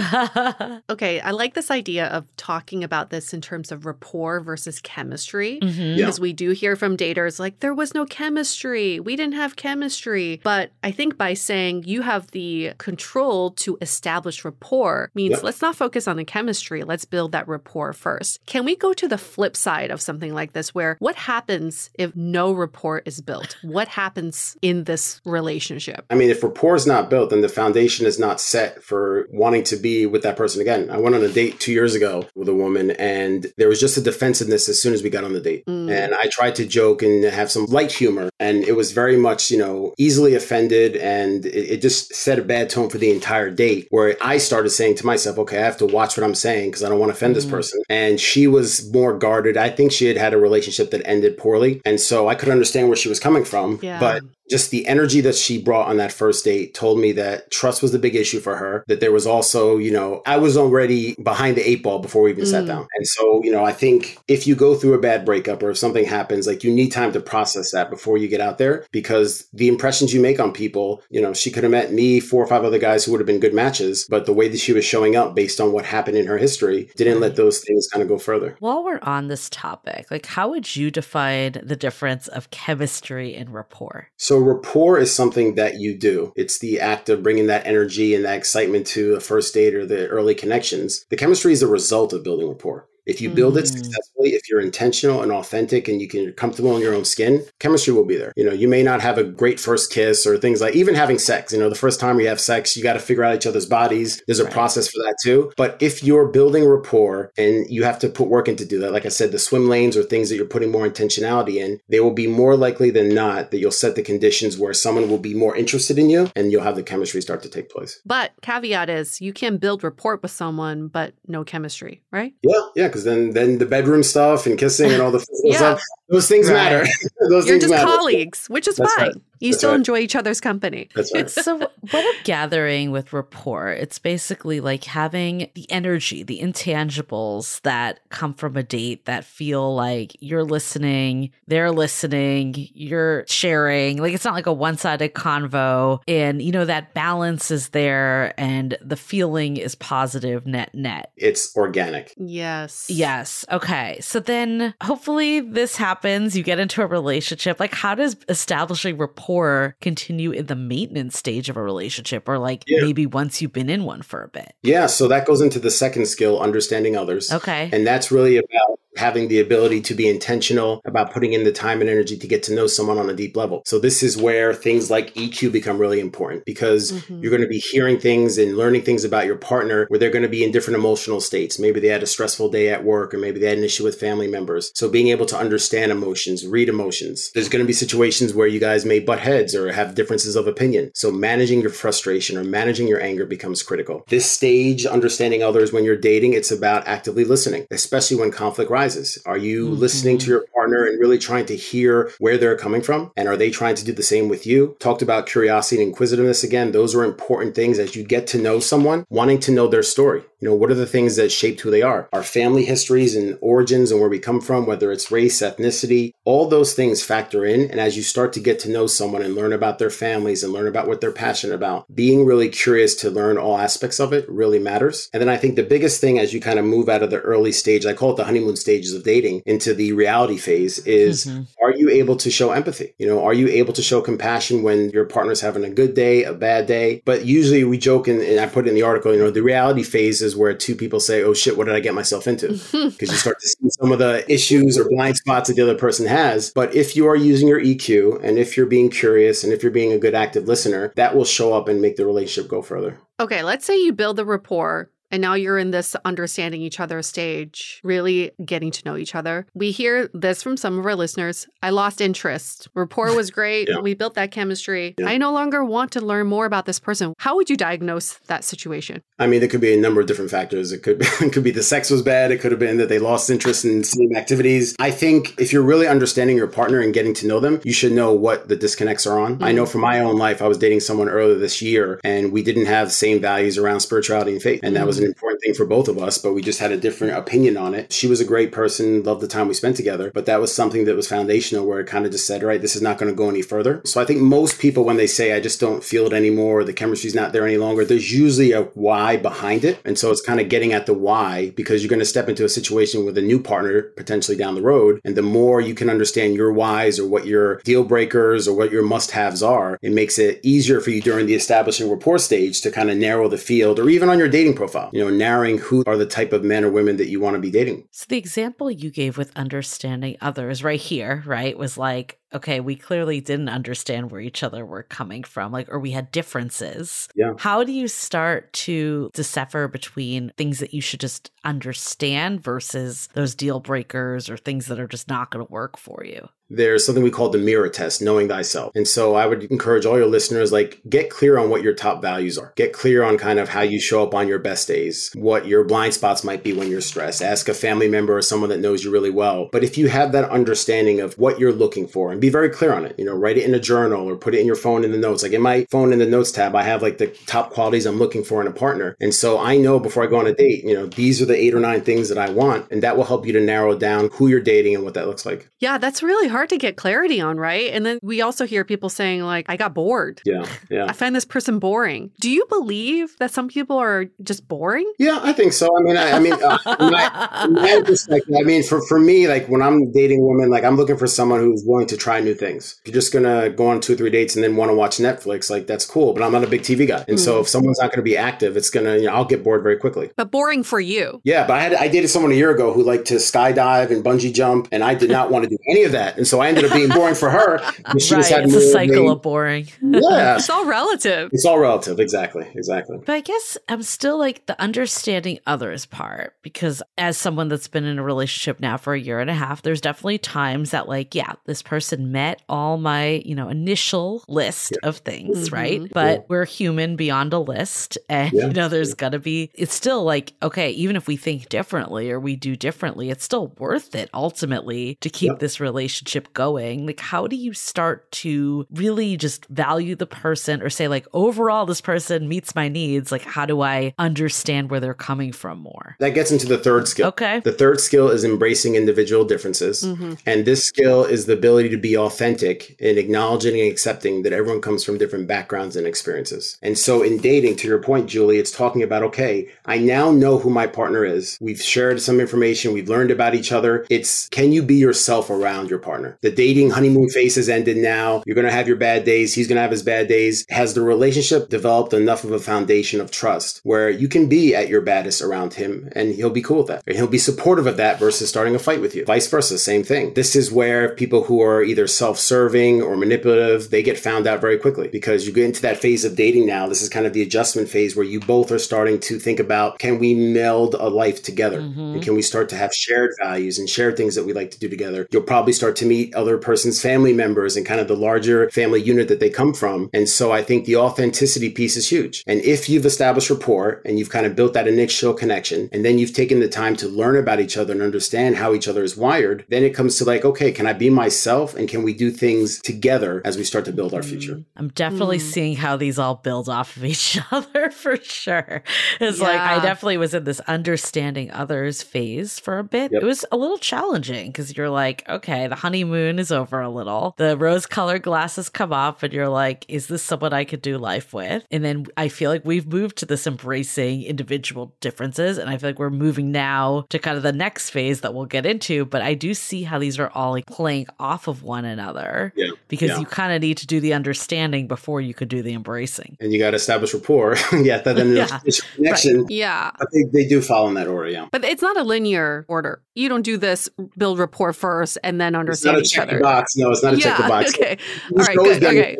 [0.90, 5.58] Okay, I like this idea of talking about this in terms of rapport versus chemistry.
[5.62, 5.90] Mhm.
[5.96, 6.06] Yeah.
[6.06, 8.98] Because we do hear from daters like, there was no chemistry.
[9.00, 10.40] We didn't have chemistry.
[10.42, 15.42] But I think by saying you have the control to establish rapport means Yep.
[15.44, 16.82] let's not focus on the chemistry.
[16.82, 18.40] Let's build that rapport first.
[18.46, 22.14] Can we go to the flip side of something like this where what happens if
[22.16, 23.56] no rapport is built?
[23.62, 26.04] What happens in this relationship?
[26.10, 29.64] I mean, if rapport is not built, then the foundation is not set for wanting
[29.64, 30.90] to be with that person again.
[30.90, 33.96] I went on a date two years ago with a woman, and there was just
[33.96, 35.66] a defensiveness as soon as we got on the date.
[35.66, 35.90] Mm.
[35.90, 39.50] And I tried to joke and have some light humor, and it was very much,
[39.50, 43.50] you know, easily offended, and it, it just set a bad tone for the entire
[43.50, 43.86] date.
[43.90, 46.84] Where I started saying to myself, "Okay, I have to watch what I'm saying because
[46.84, 47.50] I don't want to offend this Mhm.
[47.50, 49.56] person." And she was more guarded.
[49.56, 52.86] I think she had had a relationship that ended poorly, and so I could understand
[52.88, 53.80] where she was coming from.
[53.82, 53.98] Yeah.
[53.98, 57.82] But just the energy that she brought on that first date told me that trust
[57.82, 58.84] was the big issue for her.
[58.88, 62.30] That there was also, you know, I was already behind the eight ball before we
[62.30, 62.68] even sat Mm.
[62.68, 62.86] down.
[62.96, 65.78] And so, you know, I think if you go through a bad breakup or if
[65.78, 69.46] something happens, like you need time to process that before you get out there because
[69.52, 72.46] the impressions you make on people, you know, she could have met me, four or
[72.46, 74.84] five other guys who would have been good matches, but the way that she was
[74.84, 78.08] showing up based on what happened in her history didn't let those things kind of
[78.08, 78.56] go further.
[78.58, 83.52] While we're on this topic, like how would you define the difference of chemistry and
[83.54, 84.08] rapport?
[84.16, 86.32] So rapport is something that you do.
[86.36, 89.86] It's the act of bringing that energy and that excitement to a first date or
[89.86, 91.04] the early connections.
[91.08, 92.86] The chemistry is the result of building rapport.
[93.06, 93.68] If you build it Mm.
[93.68, 97.44] successfully, if you're intentional and authentic and you can you're comfortable in your own skin,
[97.58, 98.32] chemistry will be there.
[98.36, 101.18] You know, you may not have a great first kiss or things like even having
[101.18, 101.52] sex.
[101.52, 103.66] You know, the first time you have sex, you got to figure out each other's
[103.66, 104.22] bodies.
[104.26, 104.52] There's a Right.
[104.52, 105.50] process for that too.
[105.56, 108.92] But if you're building rapport and you have to put work in to do that,
[108.92, 112.00] like I said, the swim lanes or things that you're putting more intentionality in, they
[112.00, 115.34] will be more likely than not that you'll set the conditions where someone will be
[115.34, 118.00] more interested in you and you'll have the chemistry start to take place.
[118.04, 122.32] But caveat is you can build rapport with someone, but no chemistry, right?
[122.42, 125.56] Yeah, yeah, because then then the bedroom stuff and kissing and all the physical Yeah.
[125.58, 125.80] stuff,
[126.10, 126.54] those things Right.
[126.54, 126.84] matter.
[127.28, 127.86] those You're things just matter.
[127.96, 129.06] colleagues, which is That's fine.
[129.08, 129.16] right.
[129.38, 129.76] You That's still right.
[129.76, 130.88] enjoy each other's company.
[130.94, 131.30] That's right.
[131.30, 138.00] so what I'm gathering with rapport, it's basically like having the energy, the intangibles that
[138.10, 143.96] come from a date that feel like you're listening, they're listening, you're sharing.
[144.02, 148.76] Like it's not like a one-sided convo and you know that balance is there and
[148.82, 151.12] the feeling is positive net net.
[151.16, 152.12] It's organic.
[152.18, 152.86] Yes.
[152.90, 153.46] Yes.
[153.50, 153.98] Okay.
[154.02, 155.99] So then hopefully this happens.
[156.02, 157.60] You get into a relationship.
[157.60, 162.64] Like, how does establishing rapport continue in the maintenance stage of a relationship or like
[162.66, 162.82] Yeah.
[162.82, 164.54] maybe once you've been in one for a bit?
[164.62, 167.30] Yeah, so that goes into the second skill, understanding others.
[167.32, 167.68] Okay.
[167.72, 171.80] And that's really about having the ability to be intentional about putting in the time
[171.80, 173.62] and energy to get to know someone on a deep level.
[173.66, 177.22] So this is where things like EQ become really important because Mhm.
[177.22, 180.22] you're going to be hearing things and learning things about your partner where they're going
[180.24, 181.58] to be in different emotional states.
[181.58, 183.98] Maybe they had a stressful day at work or maybe they had an issue with
[184.00, 184.72] family members.
[184.74, 187.30] So being able to understand emotions, read emotions.
[187.32, 190.46] There's going to be situations where you guys may butt heads or have differences of
[190.48, 190.90] opinion.
[190.94, 194.04] So managing your frustration or managing your anger becomes critical.
[194.08, 198.79] This stage, understanding others when you're dating, it's about actively listening, especially when conflict rises.
[199.26, 199.78] Are you Mhm.
[199.78, 203.10] listening to your partner and really trying to hear where they're coming from?
[203.16, 204.76] And are they trying to do the same with you?
[204.78, 206.72] Talked about curiosity and inquisitiveness again.
[206.72, 210.22] Those are important things as you get to know someone, wanting to know their story.
[210.40, 212.08] You know, what are the things that shaped who they are?
[212.14, 216.46] Our family histories and origins and where we come from, whether it's race, ethnicity, all
[216.48, 217.70] those things factor in.
[217.70, 220.52] And as you start to get to know someone and learn about their families and
[220.52, 224.24] learn about what they're passionate about, being really curious to learn all aspects of it
[224.30, 225.10] really matters.
[225.12, 227.20] And then I think the biggest thing as you kind of move out of the
[227.20, 231.26] early stage, I call it the honeymoon stages of dating, into the reality phase is
[231.26, 231.46] Mhm.
[231.62, 232.94] are you able to show empathy?
[232.98, 236.22] You know, are you able to show compassion when your partner's having a good day,
[236.22, 237.02] a bad day?
[237.04, 239.42] But usually we joke, and, and I put it in the article, you know, the
[239.42, 242.48] reality phase is where two people say, oh shit, what did I get myself into?
[243.00, 245.74] Because you start to see some of the issues or blind spots that the other
[245.86, 246.50] person has.
[246.54, 249.72] But if you are using your EQ and if you're being curious and if you're
[249.72, 252.98] being a good active listener, that will show up and make the relationship go further.
[253.18, 257.02] Okay, let's say you build the rapport and now you're in this understanding each other
[257.02, 259.46] stage, really getting to know each other.
[259.54, 261.48] We hear this from some of our listeners.
[261.62, 262.68] I lost interest.
[262.74, 263.68] Rapport was great.
[263.68, 263.80] Yeah.
[263.80, 264.94] We built that chemistry.
[264.98, 265.08] Yeah.
[265.08, 267.14] I no longer want to learn more about this person.
[267.18, 269.02] How would you diagnose that situation?
[269.18, 270.72] I mean, there could be a number of different factors.
[270.72, 272.30] It could it could be the sex was bad.
[272.30, 274.76] It could have been that they lost interest in same activities.
[274.78, 277.92] I think if you're really understanding your partner and getting to know them, you should
[277.92, 279.42] know what the disconnects are on.
[279.42, 279.68] I know mm.
[279.68, 282.88] from my own life, I was dating someone earlier this year, and we didn't have
[282.88, 285.88] the same values around spirituality and faith, and that was an important thing for both
[285.88, 286.18] of us.
[286.18, 287.92] But we just had a different opinion on it.
[287.92, 290.84] She was a great person, loved the time we spent together, but that was something
[290.84, 293.16] that was foundational, where it kind of just said, right, this is not going to
[293.16, 293.80] go any further.
[293.84, 296.72] So I think most people, when they say, I just don't feel it anymore, the
[296.72, 299.80] chemistry's not there any longer, there's usually a why behind it.
[299.84, 302.44] And so it's kind of getting at the why because you're going to step into
[302.44, 305.00] a situation with a new partner potentially down the road.
[305.04, 308.70] And the more you can understand your whys or what your deal breakers or what
[308.70, 312.60] your must haves are, it makes it easier for you during the establishing rapport stage
[312.62, 315.58] to kind of narrow the field or even on your dating profile, you know, narrowing
[315.58, 317.86] who are the type of men or women that you want to be dating.
[317.90, 322.76] So the example you gave with understanding others right here, right, was like, okay, we
[322.76, 327.08] clearly didn't understand where each other were coming from, like, or we had differences.
[327.14, 327.32] Yeah.
[327.38, 333.34] How do you start to decipher between things that you should just understand versus those
[333.34, 336.28] deal breakers or things that are just not going to work for you?
[336.50, 338.72] There's something we call the mirror test, knowing thyself.
[338.74, 342.02] And so I would encourage all your listeners, like, get clear on what your top
[342.02, 342.52] values are.
[342.56, 345.64] Get clear on kind of how you show up on your best days, what your
[345.64, 347.22] blind spots might be when you're stressed.
[347.22, 349.48] Ask a family member or someone that knows you really well.
[349.52, 352.72] But if you have that understanding of what you're looking for and be very clear
[352.72, 354.84] on it, you know, write it in a journal or put it in your phone
[354.84, 355.22] in the notes.
[355.22, 357.98] Like in my phone in the notes tab, I have like the top qualities I'm
[357.98, 358.96] looking for in a partner.
[359.00, 361.36] And so I know before I go on a date, you know, these are the
[361.36, 362.70] eight or nine things that I want.
[362.70, 365.24] And that will help you to narrow down who you're dating and what that looks
[365.24, 365.48] like.
[365.60, 367.70] Yeah, that's really hard hard to get clarity on, right?
[367.70, 370.22] And then we also hear people saying, like, I got bored.
[370.24, 370.46] Yeah.
[370.70, 370.86] Yeah.
[370.86, 372.12] I find this person boring.
[372.18, 374.90] Do you believe that some people are just boring?
[374.98, 375.68] Yeah, I think so.
[375.76, 379.48] I mean, I, I mean, uh, my, my perspective, I mean, for, for me, like
[379.48, 382.80] when I'm dating women, like I'm looking for someone who's willing to try new things.
[382.80, 384.96] If you're just gonna go on two or three dates and then want to watch
[384.96, 386.14] Netflix, like that's cool.
[386.14, 387.24] But I'm not a big TV guy, and mm.
[387.24, 389.76] so if someone's not gonna be active, it's gonna, you know, I'll get bored very
[389.76, 390.10] quickly.
[390.16, 391.20] But boring for you.
[391.24, 394.02] Yeah, but I had I dated someone a year ago who liked to skydive and
[394.02, 396.48] bungee jump, and I did not want to do any of that, and so I
[396.48, 397.58] ended up being boring for her.
[397.98, 399.66] She right, it's a cycle of boring.
[399.82, 401.30] Yeah, it's all relative.
[401.32, 401.98] It's all relative.
[401.98, 402.46] Exactly.
[402.54, 402.98] Exactly.
[403.04, 407.84] But I guess I'm still like the understanding others part because as someone that's been
[407.84, 411.14] in a relationship now for a year and a half, there's definitely times that like,
[411.14, 414.88] yeah, this person met all my, you know, initial list yeah.
[414.88, 415.54] of things, mm-hmm.
[415.54, 415.82] right?
[415.92, 416.24] But yeah.
[416.28, 417.98] we're human beyond a list.
[418.08, 418.46] And, yeah.
[418.46, 422.10] you know, there's going to be, it's still like, okay, even if we think differently
[422.10, 426.86] or we do differently, it's still worth it ultimately to keep this relationship going.
[426.86, 431.66] Like, how do you start to really just value the person or say, like, overall,
[431.66, 433.12] this person meets my needs?
[433.12, 435.96] Like, how do I understand where they're coming from more?
[436.00, 437.08] That gets into the third skill.
[437.08, 437.40] Okay.
[437.40, 439.82] The third skill is embracing individual differences.
[439.82, 440.14] Mm-hmm.
[440.26, 444.60] And this skill is the ability to be authentic in acknowledging and accepting that everyone
[444.60, 446.58] comes from different backgrounds and experiences.
[446.62, 450.38] And so in dating, to your point, Julie, it's talking about, okay, I now know
[450.38, 451.38] who my partner is.
[451.40, 452.72] We've shared some information.
[452.72, 453.86] We've learned about each other.
[453.90, 456.09] It's can you be yourself around your partner?
[456.22, 458.22] The dating honeymoon phase has ended now.
[458.26, 459.34] You're going to have your bad days.
[459.34, 460.44] He's going to have his bad days.
[460.50, 464.68] Has the relationship developed enough of a foundation of trust where you can be at
[464.68, 466.82] your baddest around him and he'll be cool with that?
[466.86, 469.04] And he'll be supportive of that versus starting a fight with you.
[469.04, 470.14] Vice versa, same thing.
[470.14, 474.58] This is where people who are either self-serving or manipulative, they get found out very
[474.58, 476.66] quickly because you get into that phase of dating now.
[476.66, 479.78] This is kind of the adjustment phase where you both are starting to think about
[479.78, 481.60] can we meld a life together?
[481.60, 481.80] Mm-hmm.
[481.80, 484.58] And can we start to have shared values and shared things that we like to
[484.58, 485.06] do together?
[485.10, 488.80] You'll probably start to meet other person's family members and kind of the larger family
[488.80, 489.90] unit that they come from.
[489.92, 492.22] And so I think the authenticity piece is huge.
[492.28, 495.98] And if you've established rapport and you've kind of built that initial connection, and then
[495.98, 498.96] you've taken the time to learn about each other and understand how each other is
[498.96, 502.12] wired, then it comes to like, okay, can I be myself and can we do
[502.12, 504.36] things together as we start to build our future?
[504.36, 504.44] Mm.
[504.56, 505.32] I'm definitely mm.
[505.32, 508.62] seeing how these all build off of each other for sure.
[509.00, 509.24] It's yeah.
[509.24, 512.92] like I definitely was in this understanding others phase for a bit.
[512.92, 513.02] Yep.
[513.02, 517.14] It was a little challenging because you're like, okay, the honeymoon is over a little.
[517.16, 520.78] The rose colored glasses come off, and you're like, is this someone I could do
[520.78, 521.44] life with?
[521.50, 525.38] And then I feel like we've moved to this embracing individual differences.
[525.38, 528.26] And I feel like we're moving now to kind of the next phase that we'll
[528.26, 528.84] get into.
[528.84, 532.50] But I do see how these are all like playing off of one another yeah.
[532.68, 532.98] because yeah.
[532.98, 536.16] you kind of need to do the understanding before you could do the embracing.
[536.20, 537.36] And you got to establish rapport.
[537.52, 538.40] yeah, that then yeah.
[538.74, 539.22] connection.
[539.22, 539.30] Right.
[539.30, 539.70] Yeah.
[539.78, 541.08] But they, they do follow in that order.
[541.08, 541.28] Yeah.
[541.30, 542.82] But it's not a linear order.
[542.94, 546.20] You don't do this, build rapport first, and then understand each other.
[546.20, 546.56] box.
[546.56, 547.54] No, it's not a yeah, check the box.
[547.54, 547.78] Okay.
[548.10, 548.36] You All right.
[548.36, 548.64] Good.
[548.64, 548.96] Okay.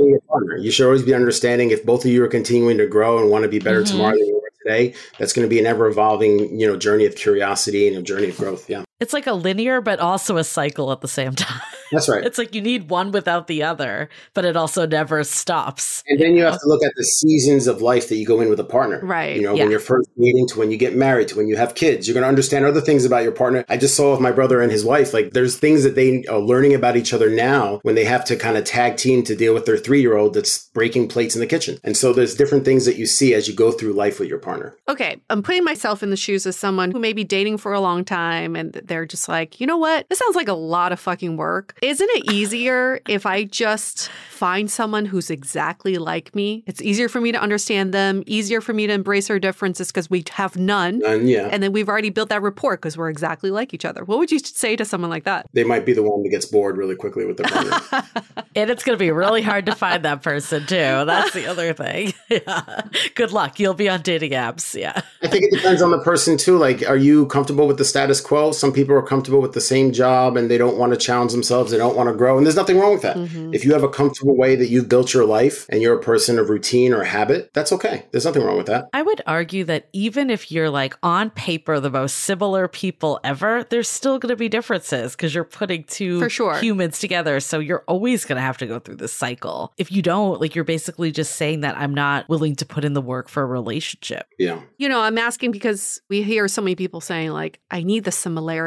[0.60, 3.42] You should always be understanding if both of you are continuing to grow and want
[3.42, 3.96] to be better mm-hmm.
[3.96, 4.94] tomorrow than you were today.
[5.18, 8.28] That's going to be an ever evolving, you know, journey of curiosity and a journey
[8.28, 8.68] of growth.
[8.68, 8.84] Yeah.
[9.00, 11.60] It's like a linear, but also a cycle at the same time.
[11.92, 12.24] That's right.
[12.24, 16.04] It's like you need one without the other, but it also never stops.
[16.06, 18.48] And then you have to look at the seasons of life that you go in
[18.48, 19.00] with a partner.
[19.02, 19.36] Right.
[19.36, 19.64] You know, yeah.
[19.64, 22.14] when you're first meeting to when you get married to when you have kids, you're
[22.14, 23.64] going to understand other things about your partner.
[23.68, 26.38] I just saw with my brother and his wife, like there's things that they are
[26.38, 29.54] learning about each other now when they have to kind of tag team to deal
[29.54, 31.78] with their three year old that's breaking plates in the kitchen.
[31.82, 34.38] And so there's different things that you see as you go through life with your
[34.38, 34.76] partner.
[34.88, 35.20] Okay.
[35.28, 38.04] I'm putting myself in the shoes of someone who may be dating for a long
[38.04, 40.08] time and they're just like, you know what?
[40.08, 41.78] This sounds like a lot of fucking work.
[41.80, 44.10] Isn't it easier if I just
[44.40, 46.64] find someone who's exactly like me.
[46.66, 50.08] It's easier for me to understand them, easier for me to embrace our differences because
[50.08, 51.00] we have none.
[51.00, 51.50] None, yeah.
[51.52, 54.02] And then we've already built that rapport because we're exactly like each other.
[54.02, 55.46] What would you say to someone like that?
[55.52, 58.08] They might be the one that gets bored really quickly with their partner.
[58.56, 61.04] and it's going to be really hard to find that person too.
[61.04, 62.14] That's the other thing.
[62.30, 62.82] Yeah.
[63.16, 63.58] Good luck.
[63.58, 64.78] You'll be on dating apps.
[64.78, 65.02] Yeah.
[65.20, 66.56] I think it depends on the person too.
[66.56, 68.52] Like, are you comfortable with the status quo?
[68.52, 71.70] Some people are comfortable with the same job and they don't want to challenge themselves.
[71.70, 72.36] They don't want to grow.
[72.36, 73.16] And there's nothing wrong with that.
[73.16, 73.54] Mm-hmm.
[73.54, 76.38] If you have a comfortable way that you've built your life and you're a person
[76.38, 78.06] of routine or habit, that's okay.
[78.10, 78.88] There's nothing wrong with that.
[78.92, 83.64] I would argue that even if you're like on paper the most similar people ever,
[83.70, 86.58] there's still going to be differences because you're putting two For sure.
[86.58, 87.40] humans together.
[87.40, 89.72] So you're always going to have to go through this cycle.
[89.76, 92.94] If you don't, like you're basically just saying that I'm not willing to put in
[92.94, 94.26] the work for a relationship.
[94.38, 94.60] Yeah.
[94.78, 98.12] You know, I'm asking because we hear so many people saying like I need the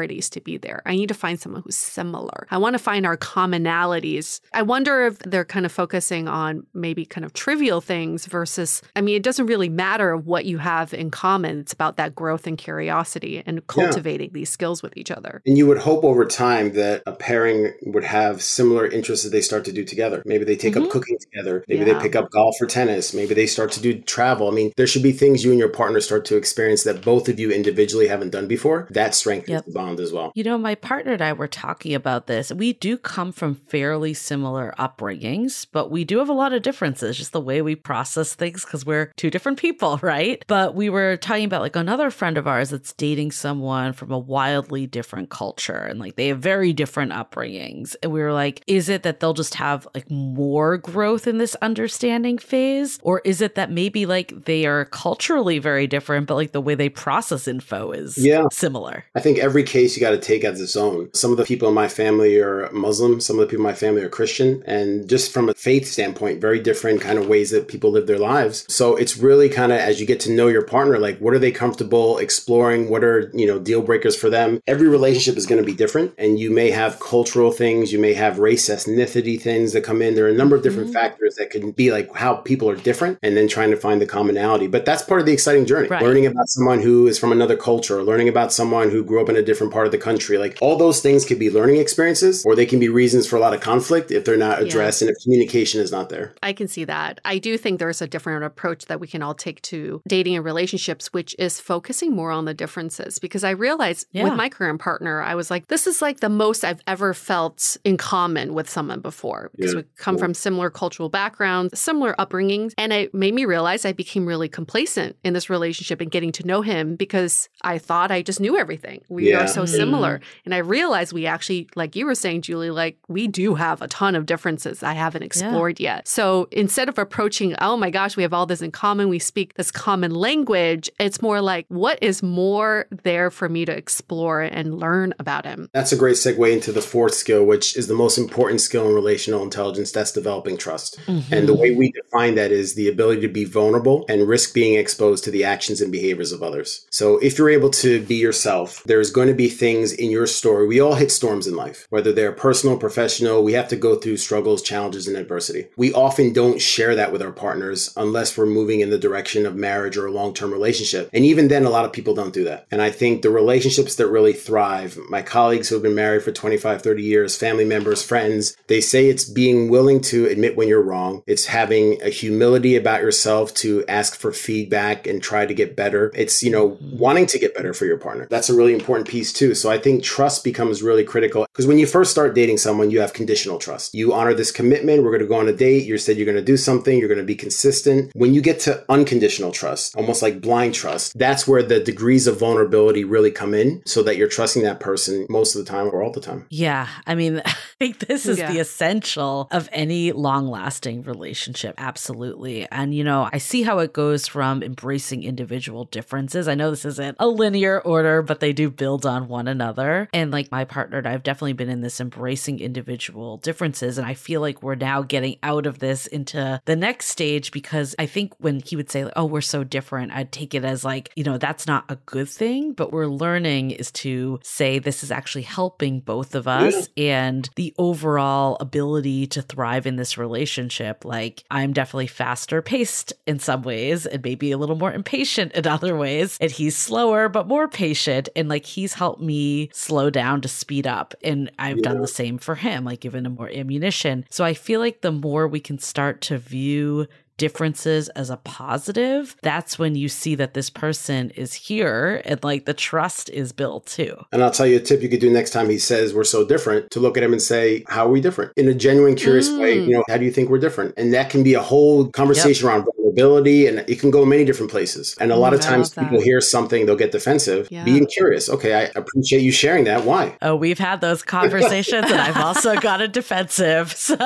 [0.04, 0.82] similarities to be there.
[0.86, 2.46] I need to find someone who's similar.
[2.50, 4.40] I want to find our commonalities.
[4.52, 9.00] I wonder if they're kind of focusing on maybe kind of trivial things versus, I
[9.00, 11.60] mean, it doesn't really matter what you have in common.
[11.60, 14.34] It's about that growth and curiosity and cultivating yeah.
[14.34, 15.42] these skills with each other.
[15.46, 19.42] And you would hope over time that a pairing would have similar interests that they
[19.42, 20.22] start to do together.
[20.26, 20.84] Maybe they take mm-hmm.
[20.84, 21.64] up cooking together.
[21.68, 21.94] Maybe yeah.
[21.94, 23.14] they pick up golf or tennis.
[23.14, 24.48] Maybe they start to do travel.
[24.48, 27.28] I mean, there should be things you and your partner start to experience that both
[27.28, 28.86] of you individually haven't done before.
[28.90, 29.64] That strengthens yep.
[29.64, 30.32] the bond as well.
[30.34, 32.52] You know, my partner and I were talking about this.
[32.52, 37.18] We do come from fairly similar upbringings, but we do have a lot of differences,
[37.18, 40.44] just the way we process things because we're two different people, right?
[40.46, 44.18] But we were talking about like another friend of ours that's dating someone from a
[44.18, 47.96] wildly different culture and like they have very different upbringings.
[48.02, 51.54] And we were like, is it that they'll just have like more growth in this
[51.56, 52.98] understanding phase?
[53.02, 56.74] Or is it that maybe like they are culturally very different, but like the way
[56.74, 58.46] they process info is yeah.
[58.52, 59.04] similar?
[59.14, 61.10] I think every case you got to take as its own.
[61.12, 63.76] Some of the people in my family are Muslim, some of the people in my
[63.76, 64.62] family are Christian.
[64.66, 68.18] And just from a faith standpoint, very different kind of ways that people live their
[68.18, 68.64] lives.
[68.72, 71.38] So it's really kind of as you get to know your partner, like what are
[71.38, 72.88] they comfortable exploring?
[72.88, 74.60] What are, you know, deal breakers for them?
[74.66, 76.14] Every relationship is going to be different.
[76.18, 80.14] And you may have cultural things, you may have race, ethnicity things that come in.
[80.14, 80.98] There are a number of different mm-hmm.
[80.98, 84.06] factors that can be like how people are different and then trying to find the
[84.06, 84.66] commonality.
[84.66, 85.88] But that's part of the exciting journey.
[85.88, 86.02] Right.
[86.02, 89.36] Learning about someone who is from another culture, learning about someone who grew up in
[89.36, 90.38] a different part of the country.
[90.38, 93.40] Like all those things could be learning experiences or they can be reasons for a
[93.40, 95.08] lot of conflict if they're not addressed yeah.
[95.08, 96.34] and if communication is not there.
[96.42, 97.20] I can see that.
[97.24, 100.44] I do think there's a different approach that we can all take to dating and
[100.44, 103.18] relationships, which is focusing more on the differences.
[103.18, 104.24] Because I realized yeah.
[104.24, 107.76] with my current partner, I was like, this is like the most I've ever felt
[107.84, 109.80] in common with someone before because yeah.
[109.80, 110.20] we come cool.
[110.20, 112.72] from similar cultural backgrounds, similar upbringings.
[112.78, 116.46] And it made me realize I became really complacent in this relationship and getting to
[116.46, 119.02] know him because I thought I just knew everything.
[119.08, 119.44] We yeah.
[119.44, 119.74] are so mm-hmm.
[119.74, 120.20] similar.
[120.44, 123.88] And I realized we actually, like you were saying, Julie, like we do have a
[123.88, 125.96] ton of differences I haven't explored yeah.
[125.96, 126.08] yet.
[126.08, 129.54] So instead of approaching, oh my gosh, we have all this in common, we speak
[129.54, 134.78] this common language, it's more like, what is more there for me to explore and
[134.78, 135.68] learn about him?
[135.72, 138.94] That's a great segue into the fourth skill, which is the most important skill in
[138.94, 139.92] relational intelligence.
[139.92, 140.98] That's developing trust.
[141.06, 141.32] Mm-hmm.
[141.32, 144.78] And the way we define that is the ability to be vulnerable and risk being
[144.78, 146.86] exposed to the actions and behaviors of others.
[146.90, 150.66] So if you're able to be yourself, there's going to be things in your story.
[150.66, 153.42] We all hit storms in life, whether they're personal, professional.
[153.42, 155.66] We have to go through struggles, challenges, and adversity.
[155.76, 159.56] We often don't share that with our partners unless we're moving in the direction of
[159.56, 161.10] marriage or a long term relationship.
[161.12, 162.66] And even then, a lot of people don't do that.
[162.70, 166.32] And I think the relationships that really thrive, my colleagues who have been married for
[166.32, 170.82] 25, 30 years, family members, friends, they say it's being willing to admit when you're
[170.82, 171.22] wrong.
[171.26, 176.10] It's having a humility about yourself to ask for feedback and try to get better.
[176.14, 178.26] It's, you know, wanting to get better for your partner.
[178.30, 179.54] That's a really important piece too.
[179.54, 183.00] So I think trust becomes really critical because when you first start dating someone, you
[183.00, 183.94] have conditional trust.
[183.94, 185.02] You honor this commitment.
[185.02, 185.86] We're going to go on a date.
[185.86, 186.98] You said you're going to do something.
[186.98, 188.12] You're going to be consistent.
[188.14, 192.38] When you get to unconditional trust, almost like blind trust, that's where the degrees of
[192.38, 196.02] vulnerability really come in so that you're trusting that person most of the time or
[196.02, 196.46] all the time.
[196.50, 196.88] Yeah.
[197.06, 198.52] I mean, I think this is yeah.
[198.52, 201.74] the essential of any long lasting relationship.
[201.78, 202.68] Absolutely.
[202.70, 206.48] And, you know, I see how it goes from embracing individual differences.
[206.48, 210.08] I know this isn't a linear order, but they do build on one another.
[210.12, 213.98] And like my partner and I've definitely been in this embracing individual differences.
[213.98, 217.94] And I feel like we're now getting out of this into the next stage because
[217.98, 220.84] I think when he would say, like, Oh, we're so different, I'd take it as
[220.84, 222.72] like, you know, that's not a good thing.
[222.72, 227.26] But we're learning is to say this is actually helping both of us yeah.
[227.26, 231.04] and the overall ability to thrive in this relationship.
[231.04, 235.66] Like, I'm definitely faster paced in some ways and maybe a little more impatient in
[235.66, 236.38] other ways.
[236.40, 238.28] And he's slower, but more patient.
[238.36, 241.14] And like, he's helped me slow down to speed up.
[241.22, 241.82] And I've yeah.
[241.82, 244.24] done the same for him, like, given him more ammunition.
[244.30, 247.06] So I feel like the more we can start to view
[247.36, 252.64] differences as a positive, that's when you see that this person is here and like
[252.64, 254.16] the trust is built too.
[254.32, 256.46] And I'll tell you a tip you could do next time he says we're so
[256.46, 258.52] different to look at him and say, How are we different?
[258.56, 259.60] In a genuine, curious mm.
[259.60, 260.94] way, you know, how do you think we're different?
[260.96, 262.74] And that can be a whole conversation yep.
[262.74, 262.84] around
[263.16, 265.16] and it can go many different places.
[265.20, 267.68] And a oh lot of times people hear something, they'll get defensive.
[267.70, 267.84] Yeah.
[267.84, 270.04] Being curious, okay, I appreciate you sharing that.
[270.04, 270.36] Why?
[270.42, 273.94] Oh, we've had those conversations and I've also gotten defensive.
[274.04, 274.16] So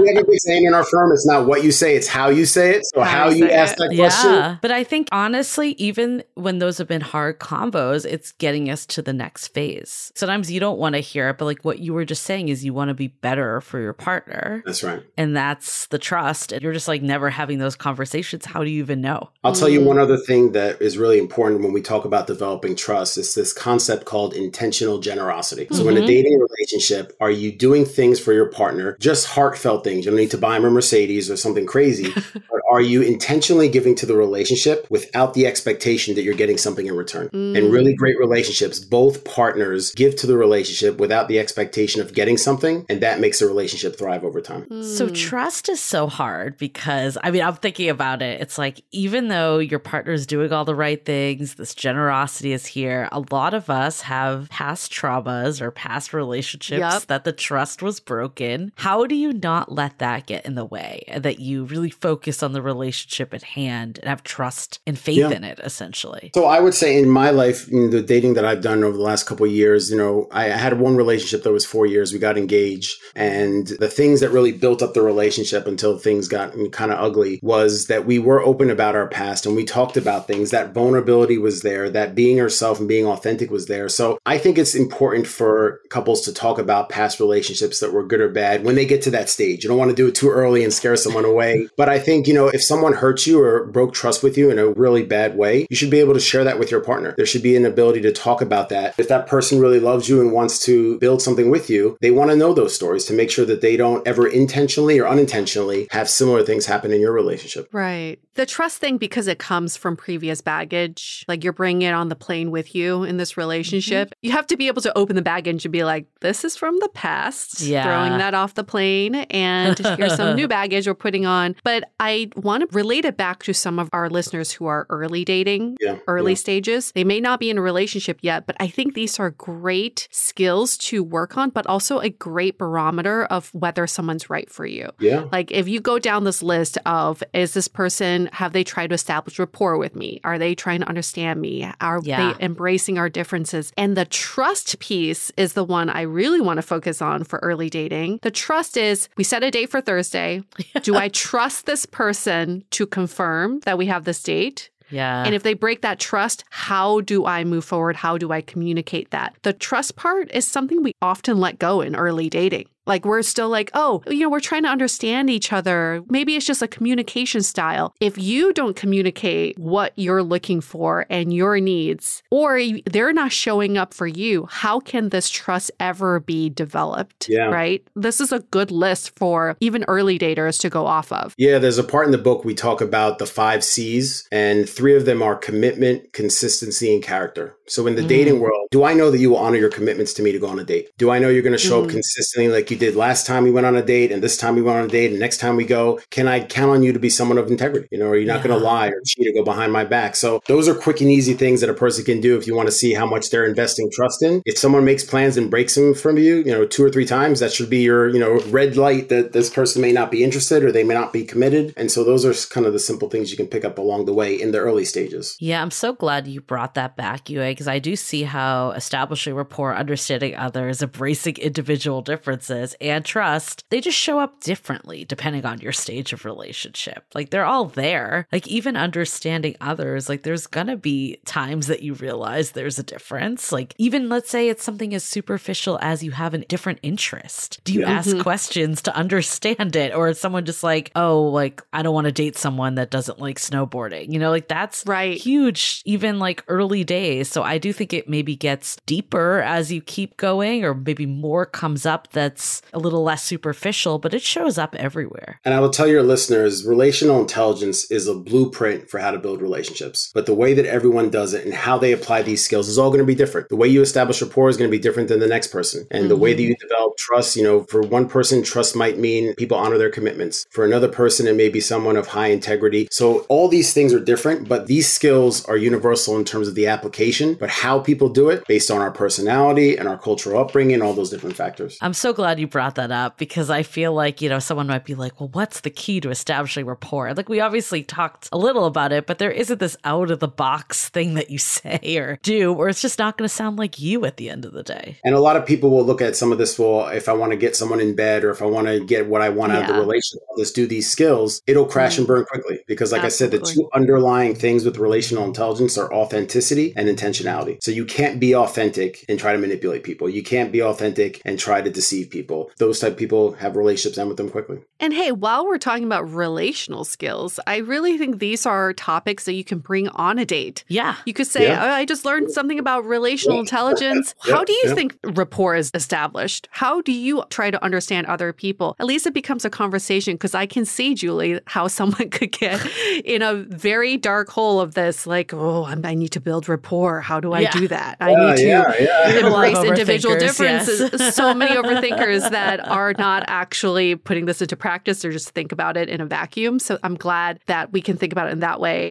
[0.00, 2.28] we have a big saying in our firm, it's not what you say it's how
[2.28, 2.86] you say it.
[2.86, 3.78] So how, how you ask it.
[3.78, 4.32] that question.
[4.32, 4.56] Yeah.
[4.62, 9.02] But I think honestly, even when those have been hard combos, it's getting us to
[9.02, 10.12] the next phase.
[10.14, 12.64] Sometimes you don't want to hear it, but like what you were just saying is
[12.64, 14.62] you want to be better for your partner.
[14.64, 15.02] That's right.
[15.16, 16.52] And that's the trust.
[16.52, 19.30] And you're just like never having those conversations, how do you even know?
[19.42, 22.76] I'll tell you one other thing that is really important when we talk about developing
[22.76, 23.18] trust.
[23.18, 25.66] It's this concept called intentional generosity.
[25.70, 26.06] So, in a mm-hmm.
[26.06, 30.04] dating relationship, are you doing things for your partner, just heartfelt things?
[30.04, 33.68] You don't need to buy him a Mercedes or something crazy, but are you intentionally
[33.68, 37.28] giving to the relationship without the expectation that you're getting something in return?
[37.32, 37.96] And really mm.
[37.96, 43.00] great relationships, both partners give to the relationship without the expectation of getting something, and
[43.00, 44.66] that makes the relationship thrive over time.
[44.82, 45.14] So mm.
[45.14, 48.40] trust is so hard because I mean I'm thinking about it.
[48.40, 53.08] It's like even though your partner's doing all the right things, this generosity is here.
[53.12, 57.02] A lot of us have past traumas or past relationships Yep.
[57.06, 58.72] that the trust was broken.
[58.76, 61.04] How do you not let that get in the way?
[61.08, 65.18] and That you really focus on the relationship at hand and have trust and faith
[65.18, 65.30] Yeah.
[65.30, 66.32] in it essentially.
[66.34, 69.02] So I would say in my life, in the dating that I've done over the
[69.02, 72.12] last couple of years, you know, I I had one relationship that was four years.
[72.12, 76.52] We got engaged, and the things that really built up the relationship until things got
[76.72, 80.26] kind of ugly was that we were open about our past and we talked about
[80.26, 80.50] things.
[80.50, 81.90] That vulnerability was there.
[81.90, 83.90] That being yourself and being authentic was there.
[83.90, 88.22] So I think it's important for couples to talk about past relationships that were good
[88.22, 89.62] or bad when they get to that stage.
[89.62, 91.68] You don't want to do it too early and scare someone away.
[91.76, 94.58] But I think, you know, if someone hurt you or broke trust with you in
[94.58, 97.14] a really bad way, you should be able to share that with your partner.
[97.16, 98.94] There should be an ability to talk about that.
[98.96, 102.30] If that person really loves you and wants to build something with you, they want
[102.30, 106.08] to know those stories to make sure that they don't ever intentionally or unintentionally have
[106.08, 107.33] similar things happen in your relationship.
[107.72, 108.18] Right.
[108.34, 112.16] The trust thing, because it comes from previous baggage, like you're bringing it on the
[112.16, 113.40] plane with you in this mm-hmm.
[113.42, 116.56] relationship, you have to be able to open the baggage and be like, this is
[116.56, 117.60] from the past.
[117.60, 117.84] Yeah.
[117.84, 119.14] Throwing that off the plane.
[119.14, 121.54] And here's some new baggage we're putting on.
[121.62, 125.24] But I want to relate it back to some of our listeners who are early
[125.24, 125.98] dating, Yeah.
[126.08, 126.36] early yeah.
[126.36, 126.92] stages.
[126.92, 130.76] They may not be in a relationship yet, but I think these are great skills
[130.78, 134.90] to work on, but also a great barometer of whether someone's right for you.
[134.98, 135.26] Yeah.
[135.30, 138.94] Like if you go down this list of is this person have they tried to
[138.94, 140.20] establish rapport with me?
[140.24, 141.70] Are they trying to understand me?
[141.80, 142.32] Are Yeah.
[142.38, 143.72] they embracing our differences?
[143.76, 147.70] And the trust piece is the one I really want to focus on for early
[147.70, 148.20] dating.
[148.22, 150.42] The trust is we set a date for Thursday.
[150.82, 154.70] Do I trust this person to confirm that we have this date?
[154.90, 155.24] Yeah.
[155.24, 157.96] And if they break that trust, how do I move forward?
[157.96, 159.34] How do I communicate that?
[159.42, 162.66] The trust part is something we often let go in early dating.
[162.86, 166.02] Like we're still like, oh, you know, we're trying to understand each other.
[166.08, 167.94] Maybe it's just a communication style.
[168.00, 173.78] If you don't communicate what you're looking for and your needs, or they're not showing
[173.78, 177.28] up for you, how can this trust ever be developed?
[177.28, 177.46] Yeah.
[177.46, 177.86] Right?
[177.94, 181.34] This is a good list for even early daters to go off of.
[181.38, 184.94] Yeah, there's a part in the book we talk about the five C's, and three
[184.96, 187.56] of them are commitment, consistency, and character.
[187.68, 188.08] So in the mm-hmm.
[188.08, 190.48] dating world, do I know that you will honor your commitments to me to go
[190.48, 190.90] on a date?
[190.98, 191.92] Do I know you're going to show up mm-hmm.
[191.92, 194.62] consistently like you did last time we went on a date, and this time we
[194.62, 196.00] went on a date, and next time we go?
[196.10, 197.88] Can I count on you to be someone of integrity?
[197.90, 200.16] You know, are you not going to lie or cheat or go behind my back?
[200.16, 202.68] So those are quick and easy things that a person can do if you want
[202.68, 204.42] to see how much they're investing trust in.
[204.44, 207.40] If someone makes plans and breaks them from you, you know, two or three times,
[207.40, 210.64] that should be your, you know, red light that this person may not be interested
[210.64, 211.72] or they may not be committed.
[211.76, 214.14] And so those are kind of the simple things you can pick up along the
[214.14, 215.36] way in the early stages.
[215.40, 219.34] Yeah, I'm so glad you brought that back, Yue, because I do see how establishing
[219.34, 225.60] rapport, understanding others, embracing individual differences, and trust, they just show up differently depending on
[225.60, 227.04] your stage of relationship.
[227.14, 228.26] Like they're all there.
[228.32, 233.52] Like even understanding others, like there's gonna be times that you realize there's a difference.
[233.52, 237.60] Like even let's say it's something as superficial as you have a different interest.
[237.64, 237.90] Do you Yeah.
[237.92, 238.20] ask mm-hmm.
[238.22, 239.94] questions to understand it?
[239.94, 243.20] Or is someone just like, oh, like I don't want to date someone that doesn't
[243.20, 244.12] like snowboarding?
[244.12, 245.16] You know, like that's Right.
[245.16, 249.80] huge even like early days so i do think it maybe gets deeper as you
[249.80, 254.58] keep going or maybe more comes up that's a little less superficial but it shows
[254.58, 259.10] up everywhere And I will tell your listeners, relational intelligence is a blueprint for how
[259.10, 260.10] to build relationships.
[260.14, 262.88] But the way that everyone does it and how they apply these skills is all
[262.88, 263.48] going to be different.
[263.48, 265.86] The way you establish rapport is going to be different than the next person.
[265.90, 266.50] And the way that mm-hmm.
[266.50, 270.46] you develop trust, you know, for one person, trust might mean people honor their commitments.
[270.50, 272.88] For another person, it may be someone of high integrity.
[272.90, 276.66] So all these things are different, but these skills are universal in terms of the
[276.66, 277.33] application.
[277.38, 281.10] But how people do it based on our personality and our cultural upbringing, all those
[281.10, 281.78] different factors.
[281.80, 284.84] i'm so glad you brought that up because i feel like you know someone might
[284.84, 287.12] be like well what's the key to establishing rapport?
[287.14, 290.28] Like we obviously talked a little about it but there isn't this out of the
[290.28, 293.80] box thing that you say or do or it's just not going to sound like
[293.80, 294.98] you at the end of the day.
[295.04, 297.32] And a lot of people will look at some of this, well, if I want
[297.32, 299.62] to get someone in bed or if I want to get what I want out
[299.62, 302.14] of the relationship, let's do these skills, it'll crash and mm-hmm.
[302.14, 302.60] burn quickly.
[302.66, 306.88] Because, like I said, the two underlying things with relational intelligence are authenticity and
[307.24, 307.62] intentionality.
[307.62, 310.08] So you can't be authentic and try to manipulate people.
[310.08, 312.50] You can't be authentic and try to deceive people.
[312.58, 314.58] Those type of people have relationships end with them quickly.
[314.80, 319.34] And hey, while we're talking about relational skills, I really think these are topics that
[319.34, 320.64] you can bring on a date.
[320.68, 320.96] Yeah.
[321.06, 321.64] You could say, Yeah.
[321.64, 324.14] oh, I just learned something about relational intelligence.
[324.26, 324.74] Yeah, How do you yeah.
[324.74, 326.48] think rapport is established?
[326.50, 328.76] How do you try to understand other people?
[328.78, 332.64] At least it becomes a conversation because I can see, Julie, how someone could get
[333.04, 337.00] in a very dark hole of this, like, oh, I'm, I need to build rapport.
[337.00, 337.50] How do I Yeah.
[337.52, 337.96] do that?
[338.00, 338.72] I need to yeah.
[339.08, 340.66] have a lot of embrace individual overthinkers, yes.
[340.66, 341.14] differences.
[341.14, 345.76] so many overthinkers that are not actually putting this into practice or just think about
[345.76, 346.58] it in a vacuum.
[346.58, 348.90] So I'm glad that we can think about it in that way.